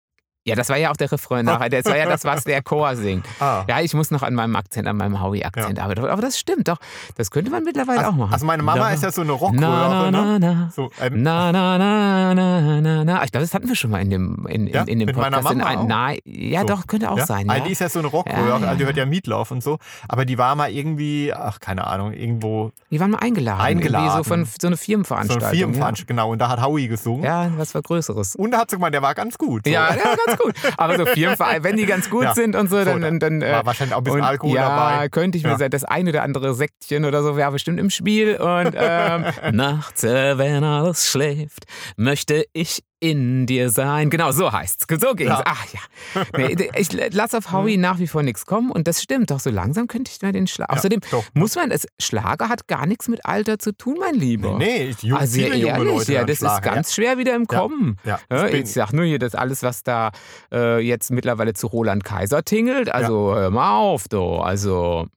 [0.47, 1.69] Ja, das war ja auch der Refrain nachher.
[1.69, 3.25] Das war ja das, was der Chor singt.
[3.39, 3.63] Ah.
[3.67, 6.05] Ja, ich muss noch an meinem Akzent, an meinem Howie-Akzent arbeiten.
[6.05, 6.77] Aber das stimmt doch.
[7.17, 8.34] Das könnte man mittlerweile auch Also, machen.
[8.34, 10.39] also meine Mama Da- ist ja so eine Na, Rockröhre, na, ne?
[10.39, 10.69] na, na.
[10.75, 13.23] So, ähm, Na, na, na, na, na, na.
[13.23, 15.15] Ich glaube, das hatten wir schon mal in dem, in, Ja, in, in dem mit
[15.17, 15.53] meiner Podcast.
[15.53, 15.88] in Mama ein, auch.
[15.88, 16.67] na, ja, So.
[16.67, 17.25] doch, könnte auch ja?
[17.25, 17.47] sein.
[17.47, 17.60] Ja.
[17.62, 18.86] Die ist ja so eine Rockröhre, Ja, also die ja.
[18.86, 19.79] hört ja Mietlauf und so.
[20.08, 23.62] Aber die war mal irgendwie, ach, keine Ahnung, irgendwo Die waren mal eingeladen.
[23.62, 24.17] Eingeladen.
[24.17, 25.43] So von so eine so Firmenveranstaltung.
[25.47, 26.29] eine Firmenveranstaltung, genau.
[26.31, 27.23] Und da hat Howie gesungen.
[27.23, 28.36] Ja, ja was war Größeres.
[28.36, 29.63] Und da hat sie gemeint, der war ganz gut.
[29.65, 29.71] So.
[29.71, 30.54] Ja, ja, ganz gut.
[30.78, 32.34] Aber so Firmenverein, wenn die ganz gut Ja.
[32.34, 32.93] sind und so, dann.
[32.95, 35.10] So, dann, dann äh, war wahrscheinlich auch ein bisschen Alkohol ja, dabei.
[35.10, 35.58] könnte ich mir Ja.
[35.58, 38.36] sagen, das eine oder andere Säckchen oder so wäre bestimmt im Spiel.
[38.38, 41.65] Und ähm, nachts, äh, wenn alles schläft,
[41.98, 44.09] möchte ich in dir sein.
[44.09, 44.85] Genau, so heißt's.
[44.99, 45.29] So ging's.
[45.29, 45.43] Ja.
[45.45, 46.23] Ach ja.
[46.37, 49.39] Nee, ich lasse auf Howie nach wie vor nichts kommen und das stimmt doch.
[49.39, 50.73] So langsam könnte ich mir den Schlager.
[50.73, 51.23] Ja, Außerdem doch.
[51.33, 51.87] muss man es.
[51.99, 54.57] Schlager hat gar nichts mit Alter zu tun, mein Lieber.
[54.57, 57.35] Nee, ich, jung, Also viele junge ehrlich, Leute ja, das Schlager, ist ganz schwer wieder
[57.35, 57.59] im Ja.
[57.59, 57.97] Kommen.
[58.03, 60.11] Ja, Ja, ich ich sag nur hier, das alles, was da
[60.51, 62.89] äh, jetzt mittlerweile zu Roland Kaiser tingelt.
[62.89, 64.37] Also hör mal auf, du.
[64.37, 65.07] Also.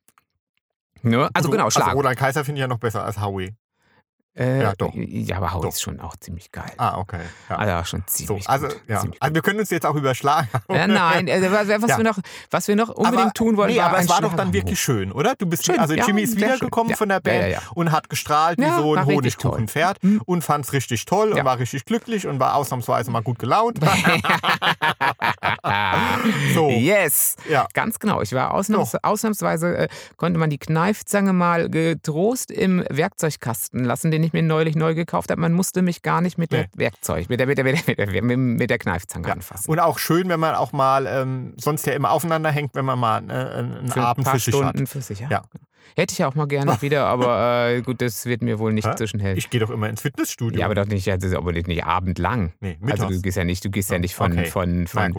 [1.03, 1.29] Ne?
[1.33, 1.87] Also So, genau, Schlag.
[1.89, 3.55] Also Roland Kaiser finde ich ja noch besser als Howie.
[4.35, 4.93] Äh, ja, doch.
[4.95, 5.69] Ja, aber Howie Doch.
[5.71, 6.71] ist schon auch ziemlich geil.
[6.77, 7.21] Ah, okay.
[7.49, 7.57] Ja.
[7.57, 8.81] Also schon so, ziemlich also, gut.
[8.87, 9.01] ja.
[9.01, 10.49] Ziemlich also wir können uns jetzt auch überschlagen.
[10.71, 11.97] Ja, nein, äh, was, was, Ja.
[11.97, 12.19] wir noch,
[12.51, 14.81] was wir noch unbedingt aber, tun wollen, nee, war aber es war doch dann wirklich
[14.81, 15.35] schön, oder?
[15.37, 17.59] Du bist, Schön, also Jimmy ist wiedergekommen von der Band ja, ja.
[17.75, 19.07] und hat gestrahlt wie so ein.
[19.07, 20.23] Honigkuchenpferd Hm.
[20.25, 23.79] und fand es richtig toll und war richtig glücklich und war ausnahmsweise mal gut gelaunt.
[26.55, 27.67] so, Yes, ja.
[27.75, 28.23] ganz genau.
[28.23, 34.23] Ich war ausnahms, ausnahmsweise, äh, konnte man die Kneifzange mal getrost im Werkzeugkasten lassen, den
[34.23, 35.41] ich mir neulich neu gekauft habe.
[35.41, 36.59] Man musste mich gar nicht mit Nee.
[36.59, 39.35] der Werkzeug, mit der, mit der, mit der, mit der, mit der Kneifzange Ja.
[39.35, 39.71] anfassen.
[39.71, 42.99] Und auch schön, wenn man auch mal ähm, sonst ja immer aufeinander hängt, wenn man
[42.99, 44.89] mal äh, einen Für Abend ein paar für sich Stunden hat.
[44.89, 45.29] für sich, ja.
[45.31, 45.43] Ja.
[45.97, 48.87] Hätte ich ja auch mal gerne wieder, aber äh, gut, das wird mir wohl nicht
[48.87, 48.95] Hä?
[48.97, 49.39] zwischen helfen.
[49.39, 50.61] Ich gehe doch immer ins Fitnessstudio.
[50.61, 52.53] Ja, aber doch nicht, also, aber nicht, nicht abendlang.
[52.61, 53.01] nee, mittags.
[53.01, 54.45] Also du gehst ja nicht, du gehst ja Ja, nicht von, okay.
[54.47, 55.15] von, von,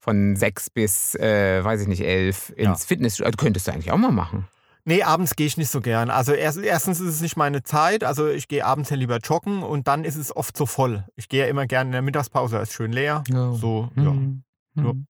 [0.00, 3.26] von sechs bis, äh, weiß ich nicht, elf ins Fitnessstudio.
[3.26, 4.48] Also, könntest du eigentlich auch mal machen.
[4.86, 6.10] Nee, abends gehe ich nicht so gern.
[6.10, 8.04] Also erst, erstens ist es nicht meine Zeit.
[8.04, 11.04] Also ich gehe abends ja lieber joggen und dann ist es oft so voll.
[11.16, 13.24] Ich gehe ja immer gerne in der Mittagspause, ist schön leer.
[13.28, 13.52] Ja.
[13.52, 14.02] So, ja.
[14.02, 14.42] Hm.
[14.76, 15.06] Hm.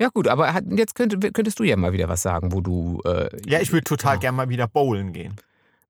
[0.00, 3.00] Ja gut, aber jetzt könnt, könntest du ja mal wieder was sagen, wo du...
[3.04, 4.20] Äh, Ja, ich würde total Ja.
[4.20, 5.36] gern mal wieder bowlen gehen.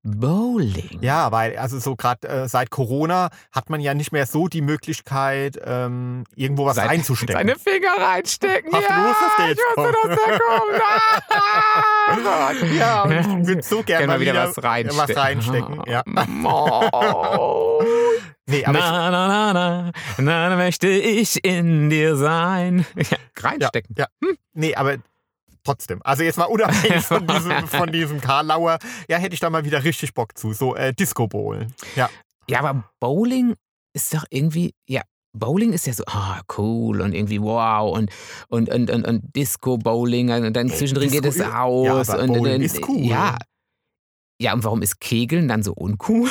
[0.03, 0.97] Bowling.
[1.01, 4.61] Ja, weil also so gerade äh, seit Corona hat man ja nicht mehr so die
[4.61, 7.35] Möglichkeit, ähm, irgendwo was Seine- reinzustecken.
[7.35, 8.71] Seine Finger reinstecken.
[8.73, 10.81] Hast du ja, dass der ich jetzt wusste, dass der kommt.
[11.29, 12.51] Ah.
[12.77, 15.07] Ja, und ich würde so gerne mal wieder, was reinstecken.
[15.09, 15.81] was reinstecken.
[15.87, 16.03] Ja.
[16.43, 17.81] Oh.
[18.47, 22.85] Nee, aber ich, na, na, na, na, na, na, möchte ich in dir sein.
[22.95, 23.17] Ja, ja,
[23.49, 23.95] reinstecken.
[23.97, 24.07] ja.
[24.53, 24.97] Nee, aber
[25.63, 26.01] trotzdem.
[26.03, 29.83] Also jetzt mal unabhängig von diesem, von diesem Karlauer, ja, hätte ich da mal wieder
[29.83, 30.53] richtig Bock zu.
[30.53, 31.73] So äh, Disco Bowlen.
[31.95, 32.09] Ja.
[32.49, 33.55] Ja, aber Bowling
[33.93, 35.01] ist doch irgendwie, ja,
[35.33, 38.11] Bowling ist ja so, ah, cool und irgendwie wow und,
[38.49, 42.09] und, und, und, und Disco-Bowling und dann zwischendrin geht es Disco- ja, aus.
[42.09, 42.99] aber und, Bowling und, ist cool.
[43.05, 43.37] Ja.
[44.41, 46.29] Ja, und warum ist Kegeln dann so uncool?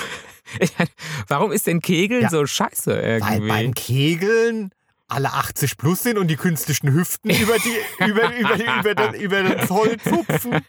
[1.28, 2.28] Warum ist denn Kegeln Ja.
[2.28, 3.48] so scheiße Weil irgendwie?
[3.48, 4.70] beim Kegeln
[5.10, 9.42] alle 80 plus sind und die künstlichen Hüften über, die, über, über, über, den, über
[9.42, 10.60] den Zoll zupfen.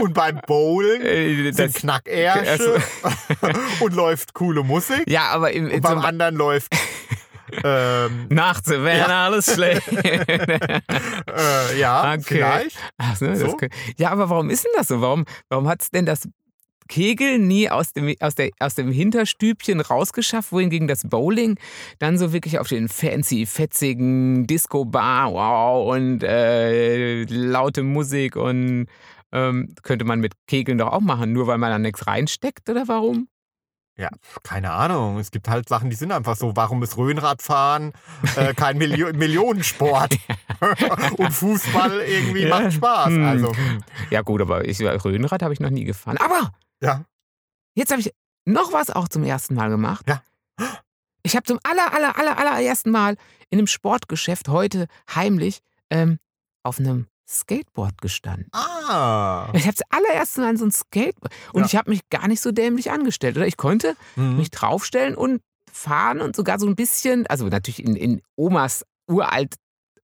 [0.00, 2.80] Und beim Bowlen Äh, sind das, Knackärsche
[3.80, 5.04] und läuft coole Musik.
[5.08, 6.72] ja, aber im, Und beim zum, anderen läuft
[7.64, 9.24] ähm, nachts, wenn Ja.
[9.26, 9.88] alles schlecht.
[9.92, 12.22] äh, ja, Okay.
[12.26, 12.78] vielleicht.
[13.18, 13.56] So, das So?
[13.56, 15.00] kann- ja, aber warum ist denn das so?
[15.00, 16.28] Warum, warum hat es denn das
[16.90, 21.56] Kegeln nie aus dem, aus, der, aus dem Hinterstübchen rausgeschafft, wohingegen das Bowling
[22.00, 28.86] dann so wirklich auf den fancy, fetzigen Disco-Bar, wow, und äh, laute Musik und
[29.32, 32.88] ähm, könnte man mit Kegeln doch auch machen, nur weil man da nichts reinsteckt oder
[32.88, 33.28] warum?
[33.96, 34.08] Ja,
[34.42, 35.18] keine Ahnung.
[35.18, 36.56] Es gibt halt Sachen, die sind einfach so.
[36.56, 37.92] Warum ist Röhnradfahren
[38.34, 40.16] äh, kein Milio Millionensport?
[41.18, 42.48] Und Fußball irgendwie Ja.
[42.60, 43.08] macht Spaß.
[43.08, 43.24] Hm.
[43.24, 43.52] Also,
[44.08, 46.16] Ja gut, aber ich, Röhnrad habe ich noch nie gefahren.
[46.16, 46.50] Aber
[46.80, 47.04] ja.
[47.74, 48.12] Jetzt habe ich
[48.44, 50.06] noch was auch zum ersten Mal gemacht.
[50.08, 50.22] Ja.
[51.22, 53.16] Ich habe zum aller, aller, aller, allerersten Mal
[53.50, 56.18] in einem Sportgeschäft heute heimlich ähm,
[56.62, 58.48] auf einem Skateboard gestanden.
[58.52, 59.50] Ah.
[59.54, 61.66] Ich habe das allererste Mal an so ein Skateboard und Ja.
[61.66, 63.46] ich habe mich gar nicht so dämlich angestellt, oder?
[63.46, 64.36] Ich konnte Mhm.
[64.38, 65.40] mich draufstellen und
[65.70, 69.54] fahren und sogar so ein bisschen, also natürlich in, in Omas uralt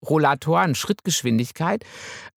[0.08, 1.84] Rollatoren, Schrittgeschwindigkeit,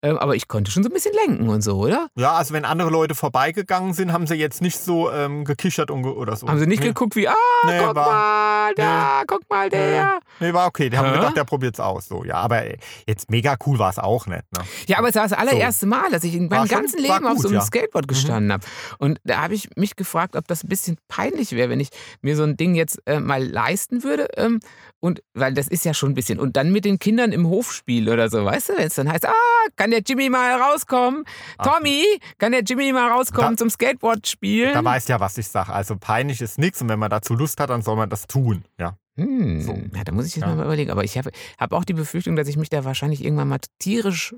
[0.01, 2.08] ähm, aber ich konnte schon so ein bisschen lenken und so, oder?
[2.15, 6.03] Ja, also wenn andere Leute vorbeigegangen sind, haben sie jetzt nicht so ähm, gekichert und
[6.03, 6.47] ge oder so.
[6.47, 6.88] Haben sie nicht nee.
[6.88, 7.34] geguckt wie, ah,
[7.65, 10.19] Nee, guck war- mal, da, guck mal, der.
[10.39, 10.89] Nee, war okay.
[10.89, 11.15] Die haben Hä?
[11.15, 12.08] gedacht, der probiert's aus.
[12.08, 12.63] So, ja, aber
[13.08, 14.43] jetzt mega cool war es auch nicht.
[14.58, 14.63] Ne?
[14.88, 17.15] Ja, aber es war das allererste Mal, dass ich in War meinem schon- ganzen war
[17.15, 17.62] Leben auf gut, so einem ja.
[17.62, 18.65] Skateboard gestanden habe.
[18.99, 21.89] Und da habe ich mich gefragt, ob das ein bisschen peinlich wäre, wenn ich
[22.21, 24.27] mir so ein Ding jetzt äh, mal leisten würde.
[24.38, 24.60] Ähm,
[25.01, 26.39] und weil das ist ja schon ein bisschen.
[26.39, 29.28] Und dann mit den Kindern im Hofspiel oder so, weißt du, wenn es dann heißt,
[29.28, 29.34] ah,
[29.76, 31.26] kann der Jimmy mal rauskommen?
[31.62, 32.04] Tommy,
[32.38, 34.74] kann der Jimmy mal rauskommen Da- zum Skateboard spielen?
[34.74, 35.74] Da weißt ja, was ich sage.
[35.74, 38.63] Also peinlich ist nichts und wenn man dazu Lust hat, dann soll man das tun.
[38.80, 38.98] Ja.
[39.17, 39.74] Hm, So.
[39.95, 40.56] Ja, da muss ich jetzt Ja.
[40.56, 40.91] mal überlegen.
[40.91, 44.34] Aber ich habe hab auch die Befürchtung, dass ich mich da wahrscheinlich irgendwann mal tierisch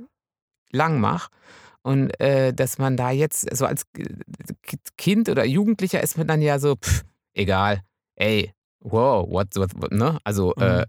[0.72, 1.30] lang mache.
[1.84, 4.04] Und äh, dass man da jetzt, so als K-
[4.98, 7.04] Kind oder Jugendlicher ist man dann ja so, pff,
[7.34, 7.82] egal,
[8.16, 8.52] ey,
[8.84, 10.18] wow, what, what, what ne?
[10.24, 10.64] Also, Mhm.
[10.64, 10.86] äh,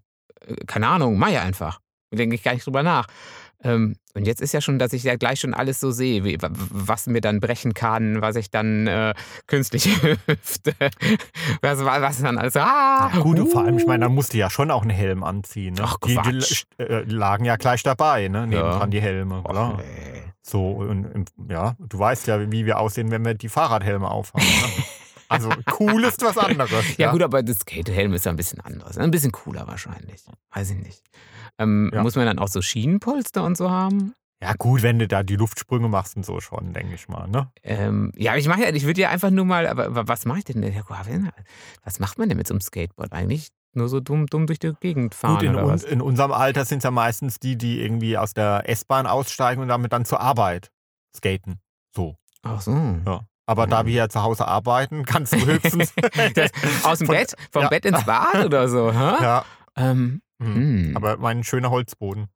[0.67, 1.79] keine Ahnung, mach ja einfach.
[2.13, 3.07] Denke ich gar nicht drüber nach.
[3.65, 6.41] Ähm, und jetzt ist ja schon, dass ich ja gleich schon alles so sehe, wie,
[6.43, 9.15] wa- was mir dann brechen kann, was ich dann äh,
[9.47, 10.75] künstliche Hüfte,
[11.61, 12.57] was, was dann alles.
[12.57, 13.87] Ah, Ja, gut, und vor allem, ich uh.
[13.87, 15.75] meine, da musst du ja schon auch einen Helm anziehen.
[15.75, 15.83] Ne?
[15.85, 16.19] Ach, die,
[16.79, 18.49] die äh, lagen ja gleich dabei, ne?
[18.49, 19.45] Nebendran die Helme.
[19.45, 19.79] Och.
[20.43, 24.45] So, und, und, ja, du weißt ja, wie wir aussehen, wenn wir die Fahrradhelme aufhaben.
[24.45, 24.85] Ne?
[25.33, 26.97] Also cool ist was anderes.
[26.97, 28.99] Ja, gut, aber das Skatehelm ist ja ein bisschen anderes.
[28.99, 30.23] Ein bisschen cooler wahrscheinlich.
[30.53, 31.03] Weiß ich nicht.
[31.59, 32.03] Ähm, Ja.
[32.03, 34.15] Muss man dann auch so Schienenpolster und so haben?
[34.43, 37.29] Ja, gut, wenn du da die Luftsprünge machst und so schon, denke ich mal.
[37.29, 37.51] Ne?
[37.63, 40.25] Ähm, ja, aber ich mache ja, ich würde ja einfach nur mal, aber wa- was
[40.25, 40.63] mache ich denn?
[40.65, 40.83] Ja,
[41.85, 43.49] Was macht man denn mit so einem Skateboard eigentlich?
[43.75, 45.85] Nur so dumm, dumm durch die Gegend fahren Gut, in, oder was?
[45.85, 49.69] in unserem Alter sind es ja meistens die, die irgendwie aus der S-Bahn aussteigen und
[49.69, 50.71] damit dann zur Arbeit
[51.17, 51.61] skaten.
[51.95, 52.73] So, Ach so.
[53.07, 53.21] ja.
[53.53, 53.87] Aber da Mhm.
[53.89, 55.93] wir ja zu Hause arbeiten, kannst du höchstens
[56.83, 57.35] aus dem Von- Bett?
[57.51, 57.69] Vom ja.
[57.69, 58.93] Bett ins Bad oder so?
[58.93, 59.23] Hä?
[59.23, 59.45] Ja,
[59.77, 60.55] Ähm, hm.
[60.55, 60.97] hm.
[60.97, 62.29] aber mein schöner Holzboden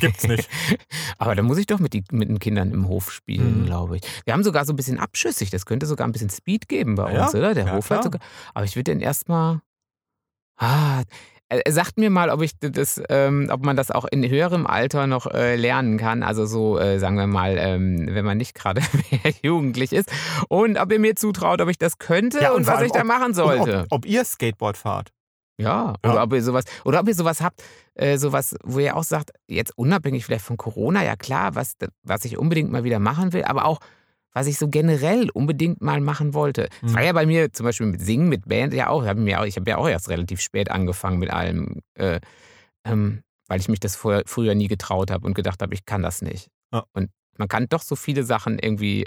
[0.00, 0.48] gibt's nicht.
[1.18, 3.66] Aber da muss ich doch mit, die, mit den Kindern im Hof spielen, Mhm.
[3.66, 4.02] glaube ich.
[4.24, 5.50] Wir haben sogar so ein bisschen abschüssig.
[5.50, 7.54] Das könnte sogar ein bisschen Speed geben bei Ja, uns, oder?
[7.54, 7.98] Der ja, Hof klar.
[7.98, 8.20] hat sogar.
[8.54, 9.60] Aber ich würde den erstmal.
[10.58, 11.02] Ah,
[11.68, 15.26] sagt mir mal, ob ich das, ähm, ob man das auch in höherem Alter noch
[15.26, 16.22] äh, lernen kann.
[16.22, 18.80] Also so, äh, sagen wir mal, ähm, wenn man nicht gerade
[19.10, 20.10] mehr jugendlich ist.
[20.48, 22.92] Und ob er mir zutraut, ob ich das könnte Ja, und und, was allem, ich
[22.92, 23.80] da ob- machen sollte.
[23.90, 25.10] Ob, ob ihr Skateboard fahrt.
[25.58, 26.10] Ja, Ja.
[26.10, 27.62] oder ob ihr sowas, oder ob ihr sowas habt,
[27.94, 32.24] äh, sowas, wo ihr auch sagt, jetzt unabhängig vielleicht von Corona, ja klar, was, was
[32.26, 33.78] ich unbedingt mal wieder machen will, aber auch,
[34.36, 36.68] was ich so generell unbedingt mal machen wollte.
[36.84, 36.94] Es Mhm.
[36.94, 39.02] war ja bei mir zum Beispiel mit Singen, mit Band ja auch.
[39.02, 39.08] Ich
[39.56, 42.20] habe ja auch erst relativ spät angefangen mit allem, äh,
[42.84, 46.02] ähm, weil ich mich das vorher, früher nie getraut habe und gedacht habe, ich kann
[46.02, 46.48] das nicht.
[46.70, 46.84] Ja.
[46.92, 49.06] Und man kann doch so viele Sachen irgendwie,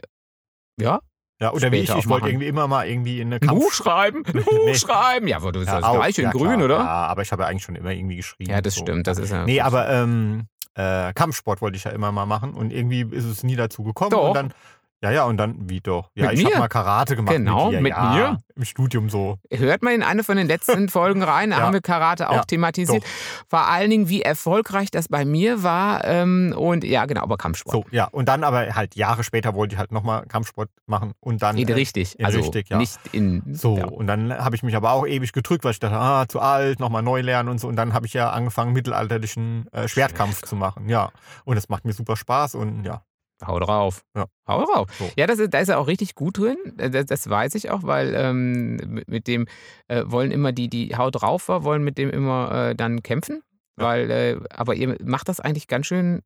[0.81, 0.99] ja,
[1.39, 3.61] Ja, oder wie ich, ich wollte irgendwie immer mal irgendwie in eine Ein Kampf...
[3.61, 4.25] Buch schreiben?
[4.33, 4.73] Ein Buch Nee.
[4.73, 5.27] schreiben?
[5.27, 6.77] Ja, aber du bist Ja, das auch, gleiche in ja, grün, klar, oder?
[6.79, 8.49] Ja, aber ich habe ja eigentlich schon immer irgendwie geschrieben.
[8.49, 8.81] Ja, das so.
[8.81, 9.05] stimmt.
[9.05, 9.45] Das ist ja.
[9.45, 13.43] Nee, aber ähm, äh, Kampfsport wollte ich ja immer mal machen und irgendwie ist es
[13.43, 14.09] nie dazu gekommen.
[14.11, 14.29] Doch.
[14.29, 14.53] Und dann,
[15.01, 16.09] ja, ja, und dann, wie doch?
[16.15, 17.33] Ja, Mit ich habe mal Karate gemacht.
[17.33, 18.37] Genau, mit, dir, mit ja, mir.
[18.55, 19.37] Im Studium so.
[19.49, 21.63] Hört mal in eine von den letzten Folgen rein, da Ja.
[21.63, 23.05] haben wir Karate auch Ja, thematisiert.
[23.47, 26.03] Vor allen Dingen, wie erfolgreich das bei mir war.
[26.03, 27.73] Ähm, und ja, genau, aber Kampfsport.
[27.73, 28.09] So, ja.
[28.11, 31.55] Und dann aber halt Jahre später wollte ich halt nochmal Kampfsport machen und dann.
[31.55, 32.19] Nee, äh, richtig.
[32.19, 32.77] in Also richtig, ja.
[32.77, 33.43] nicht in.
[33.53, 36.41] So, und dann habe ich mich aber auch ewig gedrückt, weil ich dachte, ah, zu
[36.41, 37.69] alt, nochmal neu lernen und so.
[37.69, 40.89] Und dann habe ich ja angefangen, mittelalterlichen äh, Schwertkampf zu machen.
[40.89, 41.11] Ja.
[41.45, 43.01] Und es macht mir super Spaß und ja.
[43.45, 44.03] Hau drauf.
[44.15, 44.25] Ja.
[44.47, 44.87] Hau drauf.
[44.97, 45.09] So.
[45.17, 46.57] Ja, das ist, da ist er auch richtig gut drin.
[46.77, 49.47] Äh, Das, das weiß ich auch, weil ähm, mit- mit dem
[49.87, 53.41] äh, wollen immer die, die Hau drauf war, wollen mit dem immer äh, dann kämpfen.
[53.79, 53.85] Ja.
[53.85, 56.21] Weil, äh, aber ihr macht das eigentlich ganz schön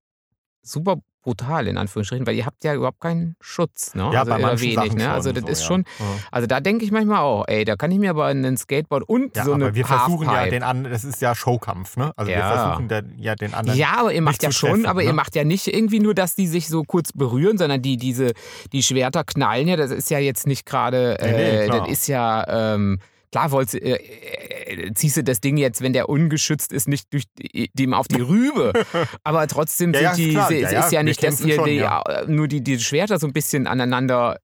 [0.64, 3.96] super brutal, in Anführungsstrichen, weil ihr habt ja überhaupt keinen Schutz.
[3.96, 4.10] Ne?
[4.12, 4.76] Ja, also bei manchen wenig.
[4.76, 5.10] Sachen Ne?
[5.10, 5.68] Also das so, ist ja.
[5.68, 5.86] schon.
[6.00, 6.06] Ja.
[6.32, 9.34] Also da denke ich manchmal auch, ey, da kann ich mir aber einen Skateboard und
[9.38, 12.12] Ja, so eine aber wir versuchen ja Halfpipe- den anderen, das ist ja Showkampf, ne?
[12.18, 12.58] Also wir Ja.
[12.66, 13.80] versuchen der, ja den anderen.
[13.80, 15.14] Ja, aber ihr macht ja schon, treffen, aber ihr ne?
[15.14, 18.34] macht ja nicht irgendwie nur, dass die sich so kurz berühren, sondern die, diese,
[18.74, 22.08] die Schwerter knallen ja, das ist ja jetzt nicht gerade, Nee, nee, äh, das ist
[22.08, 23.00] ja, ähm,
[23.34, 27.24] klar wolltest, äh, äh, ziehst du das Ding jetzt, wenn der ungeschützt ist, nicht durch
[27.38, 28.74] die, dem auf die Rübe,
[29.24, 31.66] aber trotzdem Ja, sind ja, ist die, es Ja, ist ja, nicht, dass ihr schon,
[31.66, 34.38] die, äh, nur die, die Schwerter so ein bisschen aneinander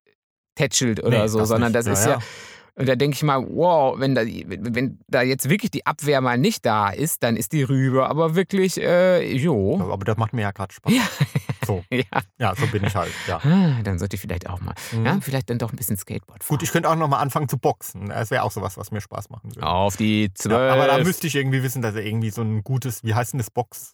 [0.55, 1.87] tätschelt oder Nee, so, sondern nicht.
[1.87, 2.19] das ist ja.
[2.79, 6.37] Und da denke ich mal, wow, wenn da, wenn da jetzt wirklich die Abwehr mal
[6.37, 9.79] nicht da ist, dann ist die Rübe aber wirklich, äh, jo.
[9.81, 10.91] Aber das macht mir ja gerade Spaß.
[10.93, 11.03] Ja.
[11.67, 12.03] So, Ja.
[12.39, 13.11] ja, so bin ich halt.
[13.27, 13.37] Ja.
[13.43, 14.73] Ah, dann sollte ich vielleicht auch mal.
[14.91, 15.05] Mhm.
[15.05, 16.57] Ja, vielleicht dann doch ein bisschen Skateboard fahren.
[16.57, 18.07] Gut, ich könnte auch nochmal anfangen zu boxen.
[18.09, 19.67] Das wäre auch sowas, was mir Spaß machen würde.
[19.67, 20.71] Auf die Ja, zwölf.
[20.71, 23.37] aber da müsste ich irgendwie wissen, dass er irgendwie so ein gutes, wie heißt denn
[23.39, 23.93] das Box?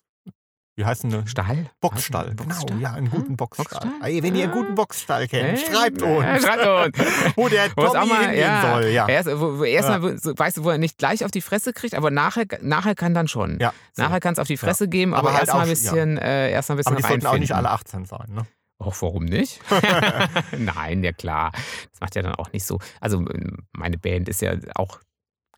[0.77, 1.25] Wie heißt denn?
[1.25, 1.69] Stall?
[1.79, 2.65] Boxstall, Boxstall?
[2.65, 3.38] genau, ja, einen guten?
[3.38, 3.65] Boxstall.
[3.65, 3.91] Boxstall?
[4.23, 7.07] Wenn ihr einen guten Boxstall kennt, Äh, schreibt uns, Schreibt uns.
[7.38, 8.85] wo der Tommy hingehen soll.
[8.88, 9.07] Ja.
[9.07, 11.95] Erst, wo, wo erstmal, so, weißt du, wo er nicht gleich auf die Fresse kriegt,
[11.95, 13.57] aber nachher, nachher kann dann schon.
[13.61, 14.03] Ja, so.
[14.03, 16.51] Nachher kann es auf die Fresse geben, Aber aber, halt erstmal ein auch- bisschen, äh,
[16.51, 18.45] erst mal ein bisschen Aber die sollten auch nicht alle 18 sein, ne?
[18.77, 19.61] Och, warum nicht?
[20.57, 21.51] Nein, ja klar.
[21.91, 22.79] Das macht ja dann auch nicht so.
[22.99, 23.23] Also
[23.71, 24.99] meine Band ist ja auch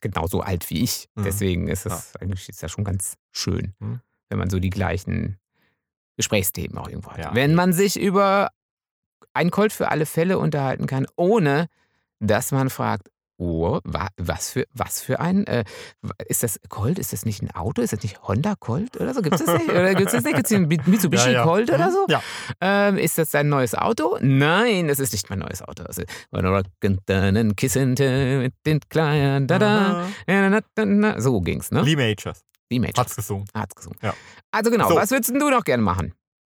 [0.02, 1.10] genauso alt wie ich.
[1.16, 1.24] Mhm.
[1.24, 4.02] Deswegen ist es eigentlich ist ja schon ganz schön, Mhm.
[4.30, 5.38] Wenn man so die gleichen
[6.18, 7.20] Gesprächsthemen auch irgendwo hat.
[7.20, 7.36] Ja.
[7.36, 8.50] Wenn man sich über
[9.34, 11.68] ein Colt für alle Fälle unterhalten kann, ohne
[12.20, 13.10] dass man fragt,
[13.40, 15.64] oh, wa- was für, was für ein, äh,
[16.28, 19.22] ist das Colt, ist das nicht ein Auto, ist das nicht Honda Colt oder so,
[19.22, 19.70] gibt es das nicht?
[19.70, 21.44] Oder gibt es das nicht, gibt es Mitsubishi Ja, ja.
[21.44, 21.92] Colt oder Mhm.
[21.94, 22.06] so?
[22.10, 22.24] Ja.
[22.62, 24.18] Ähm, ist das dein neues Auto?
[24.22, 25.84] Nein, es ist nicht mein neues Auto.
[27.10, 30.08] Einen Kissen mit den kleinen, da, da.
[31.22, 31.82] So ging's, ne?
[31.84, 32.98] Lee Majors Die Majors.
[32.98, 33.46] hat's gesungen.
[33.54, 33.98] Hat's gesungen.
[34.02, 34.14] Ja.
[34.52, 34.96] Also genau, So.
[34.96, 36.14] was würdest du noch gerne machen?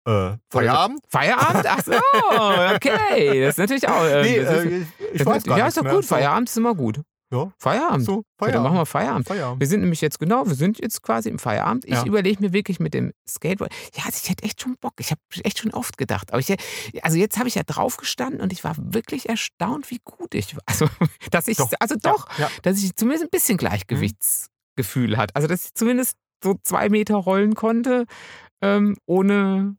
[0.07, 1.01] Äh, Feierabend?
[1.09, 1.67] Feierabend?
[1.67, 1.93] Ach so,
[2.75, 3.41] okay.
[3.43, 4.05] Das ist natürlich auch.
[4.05, 6.05] ähm, Nee, äh, ich weiß gar Ja, ist doch gut.
[6.05, 7.01] Feierabend ist immer gut.
[7.31, 7.53] Ja.
[7.59, 8.07] Feierabend.
[8.07, 8.87] So, Ja, dann machen wir Feierabend.
[8.87, 9.29] Feierabend.
[9.29, 9.61] Feierabend.
[9.61, 11.85] Wir sind nämlich jetzt, genau, wir sind jetzt quasi im Feierabend.
[11.85, 12.07] Ich Ja.
[12.07, 13.71] überlege mir wirklich mit dem Skateboard.
[13.95, 14.95] Ja, also ich hätte echt schon Bock.
[14.99, 16.33] Ich habe echt schon oft gedacht.
[16.33, 16.57] Aber ich,
[17.03, 20.55] also jetzt habe ich ja drauf gestanden und ich war wirklich erstaunt, wie gut ich
[20.57, 20.63] war.
[20.65, 20.89] Also,
[21.31, 21.71] dass ich, Doch.
[21.81, 23.59] also doch, Ja, dass ich zumindest ein bisschen
[24.79, 25.35] Gleichgewichtsgefühl hat.
[25.35, 28.07] Also, dass ich zumindest so zwei Meter rollen konnte,
[28.63, 29.77] ähm, ohne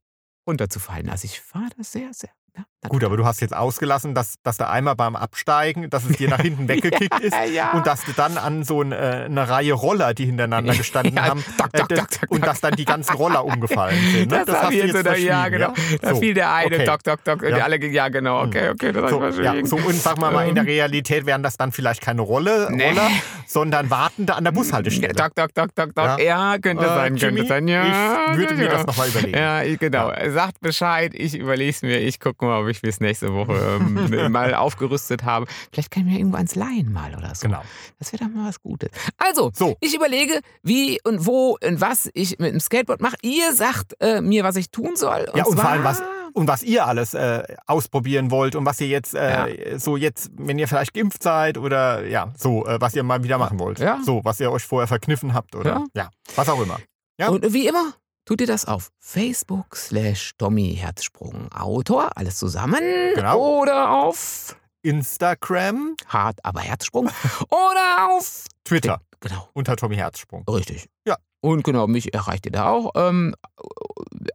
[0.48, 1.10] runterzufallen.
[1.10, 2.32] Also ich war da sehr, sehr.
[2.58, 6.16] Ja, Gut, aber du hast jetzt ausgelassen, dass, dass der Eimer beim Absteigen, dass es
[6.16, 7.72] dir nach hinten weggekickt ist ja, ja.
[7.74, 11.26] und dass du dann an so ein, äh, eine Reihe Roller, die hintereinander gestanden Ja,
[11.26, 14.32] haben, tak, äh, tak, das, tak, und dass dann die ganzen Roller umgefallen sind.
[14.32, 14.44] Ne?
[14.46, 15.74] Das, hast du jetzt so ja, genau.
[16.02, 16.86] Da So, fiel der eine, okay.
[16.86, 17.66] dock, dock, dock, und die Ja.
[17.66, 20.56] alle, ja, genau, okay, okay, das So, ich ja, so, und sagen wir mal, in
[20.56, 20.70] der Ähm.
[20.70, 22.90] Realität wären das dann vielleicht keine Rolle, Nee.
[22.90, 23.10] Roller,
[23.46, 25.14] sondern Wartende an der Bushaltestelle.
[25.14, 26.20] Dock, dock, dock, dock, dock.
[26.20, 26.54] Ja.
[26.54, 27.68] Ja, könnte Äh, sein, Jimmy, könnte sein.
[27.68, 28.72] Ja, ich würde mir ja.
[28.72, 29.38] das nochmal überlegen.
[29.38, 30.14] Ja, genau.
[30.30, 32.00] Sagt Bescheid, ich überlege es mir.
[32.00, 35.46] Ich gucke mal, ob ich bis nächste Woche ähm, mal aufgerüstet habe.
[35.72, 37.48] Vielleicht kann ich mir irgendwo ans Leihen mal oder so.
[37.48, 37.62] Genau.
[38.00, 38.90] Das wäre doch mal was Gutes.
[39.18, 39.76] Also, So.
[39.80, 43.16] ich überlege, wie und wo und was ich mit dem Skateboard mache.
[43.22, 45.26] Ihr sagt äh, mir, was ich tun soll.
[45.32, 46.02] Und Ja, und vor allem, was,
[46.34, 50.60] und was ihr alles äh, ausprobieren wollt und was ihr jetzt, äh, so jetzt, wenn
[50.60, 53.80] ihr vielleicht geimpft seid oder ja, so, äh, was ihr mal wieder machen wollt.
[53.80, 54.00] Ja.
[54.06, 55.86] So, was ihr euch vorher verkniffen habt oder Ja.
[55.94, 56.80] ja, was auch immer.
[57.20, 57.30] Ja.
[57.30, 57.94] Und wie immer
[58.26, 62.82] tut ihr das auf Facebook slash Tommy Herzsprung Autor, alles zusammen.
[63.16, 63.62] Genau.
[63.62, 67.10] Oder auf Instagram, Hart, aber Herzsprung.
[67.50, 68.46] Oder auf...
[68.64, 69.50] Twitter Genau.
[69.54, 70.44] unter Tommy Herzsprung.
[70.50, 70.88] Richtig.
[71.06, 71.18] Ja.
[71.42, 72.92] Und genau, mich erreicht ihr da auch.
[72.96, 73.36] Ähm,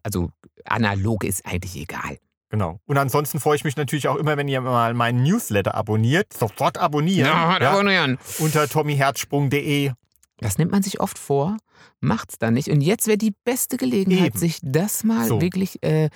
[0.02, 0.30] also
[0.64, 2.18] analog ist eigentlich egal.
[2.50, 2.78] Genau.
[2.86, 6.32] Und ansonsten freue ich mich natürlich auch immer, wenn ihr mal meinen Newsletter abonniert.
[6.32, 7.26] Sofort abonnieren.
[7.28, 8.18] Ja, ja, abonnieren.
[8.38, 9.92] unter tommyherzsprung.de.
[10.38, 11.56] Das nimmt man sich oft vor,
[12.00, 12.68] macht's dann nicht.
[12.68, 14.38] Und jetzt wäre die beste Gelegenheit, Eben.
[14.38, 15.40] sich das mal So.
[15.40, 16.10] wirklich äh,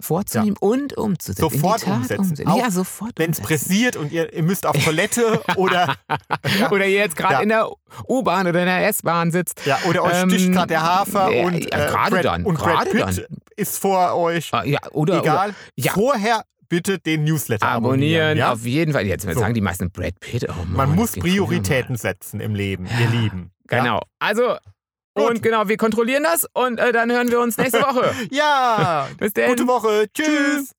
[0.00, 1.40] vorzunehmen und umzusetzen.
[1.40, 2.20] Sofort umsetzen.
[2.20, 2.46] umsetzen.
[2.48, 5.96] Auch Ja, sofort Wenn es pressiert und ihr, ihr müsst auf Toilette oder,
[6.70, 7.40] Oder ihr jetzt gerade Ja.
[7.40, 7.68] in der
[8.08, 9.64] U-Bahn oder in der S-Bahn sitzt.
[9.66, 12.54] ja, oder euch Ähm, sticht gerade der Hafer ja, und, ja, äh, gerade dann, und
[12.56, 14.50] gerade Pitt ist vor euch.
[14.52, 15.48] Ah, Ja, oder, Egal.
[15.50, 15.92] Oder, ja.
[15.92, 18.20] Vorher bitte den Newsletter abonnieren.
[18.22, 18.52] abonnieren, ja?
[18.52, 19.06] auf jeden Fall.
[19.06, 19.32] Jetzt So.
[19.38, 20.46] sagen die meisten Brad Pitt.
[20.48, 23.50] Oh Mann, Man muss Prioritäten setzen im Leben, ihr Lieben.
[23.68, 24.00] Genau.
[24.18, 24.56] Also,
[25.14, 25.30] Gut.
[25.30, 28.12] und genau, wir kontrollieren das und äh, dann hören wir uns nächste Woche.
[28.30, 29.48] Ja, Bis dann.
[29.48, 30.06] gute Woche.
[30.14, 30.72] Tschüss.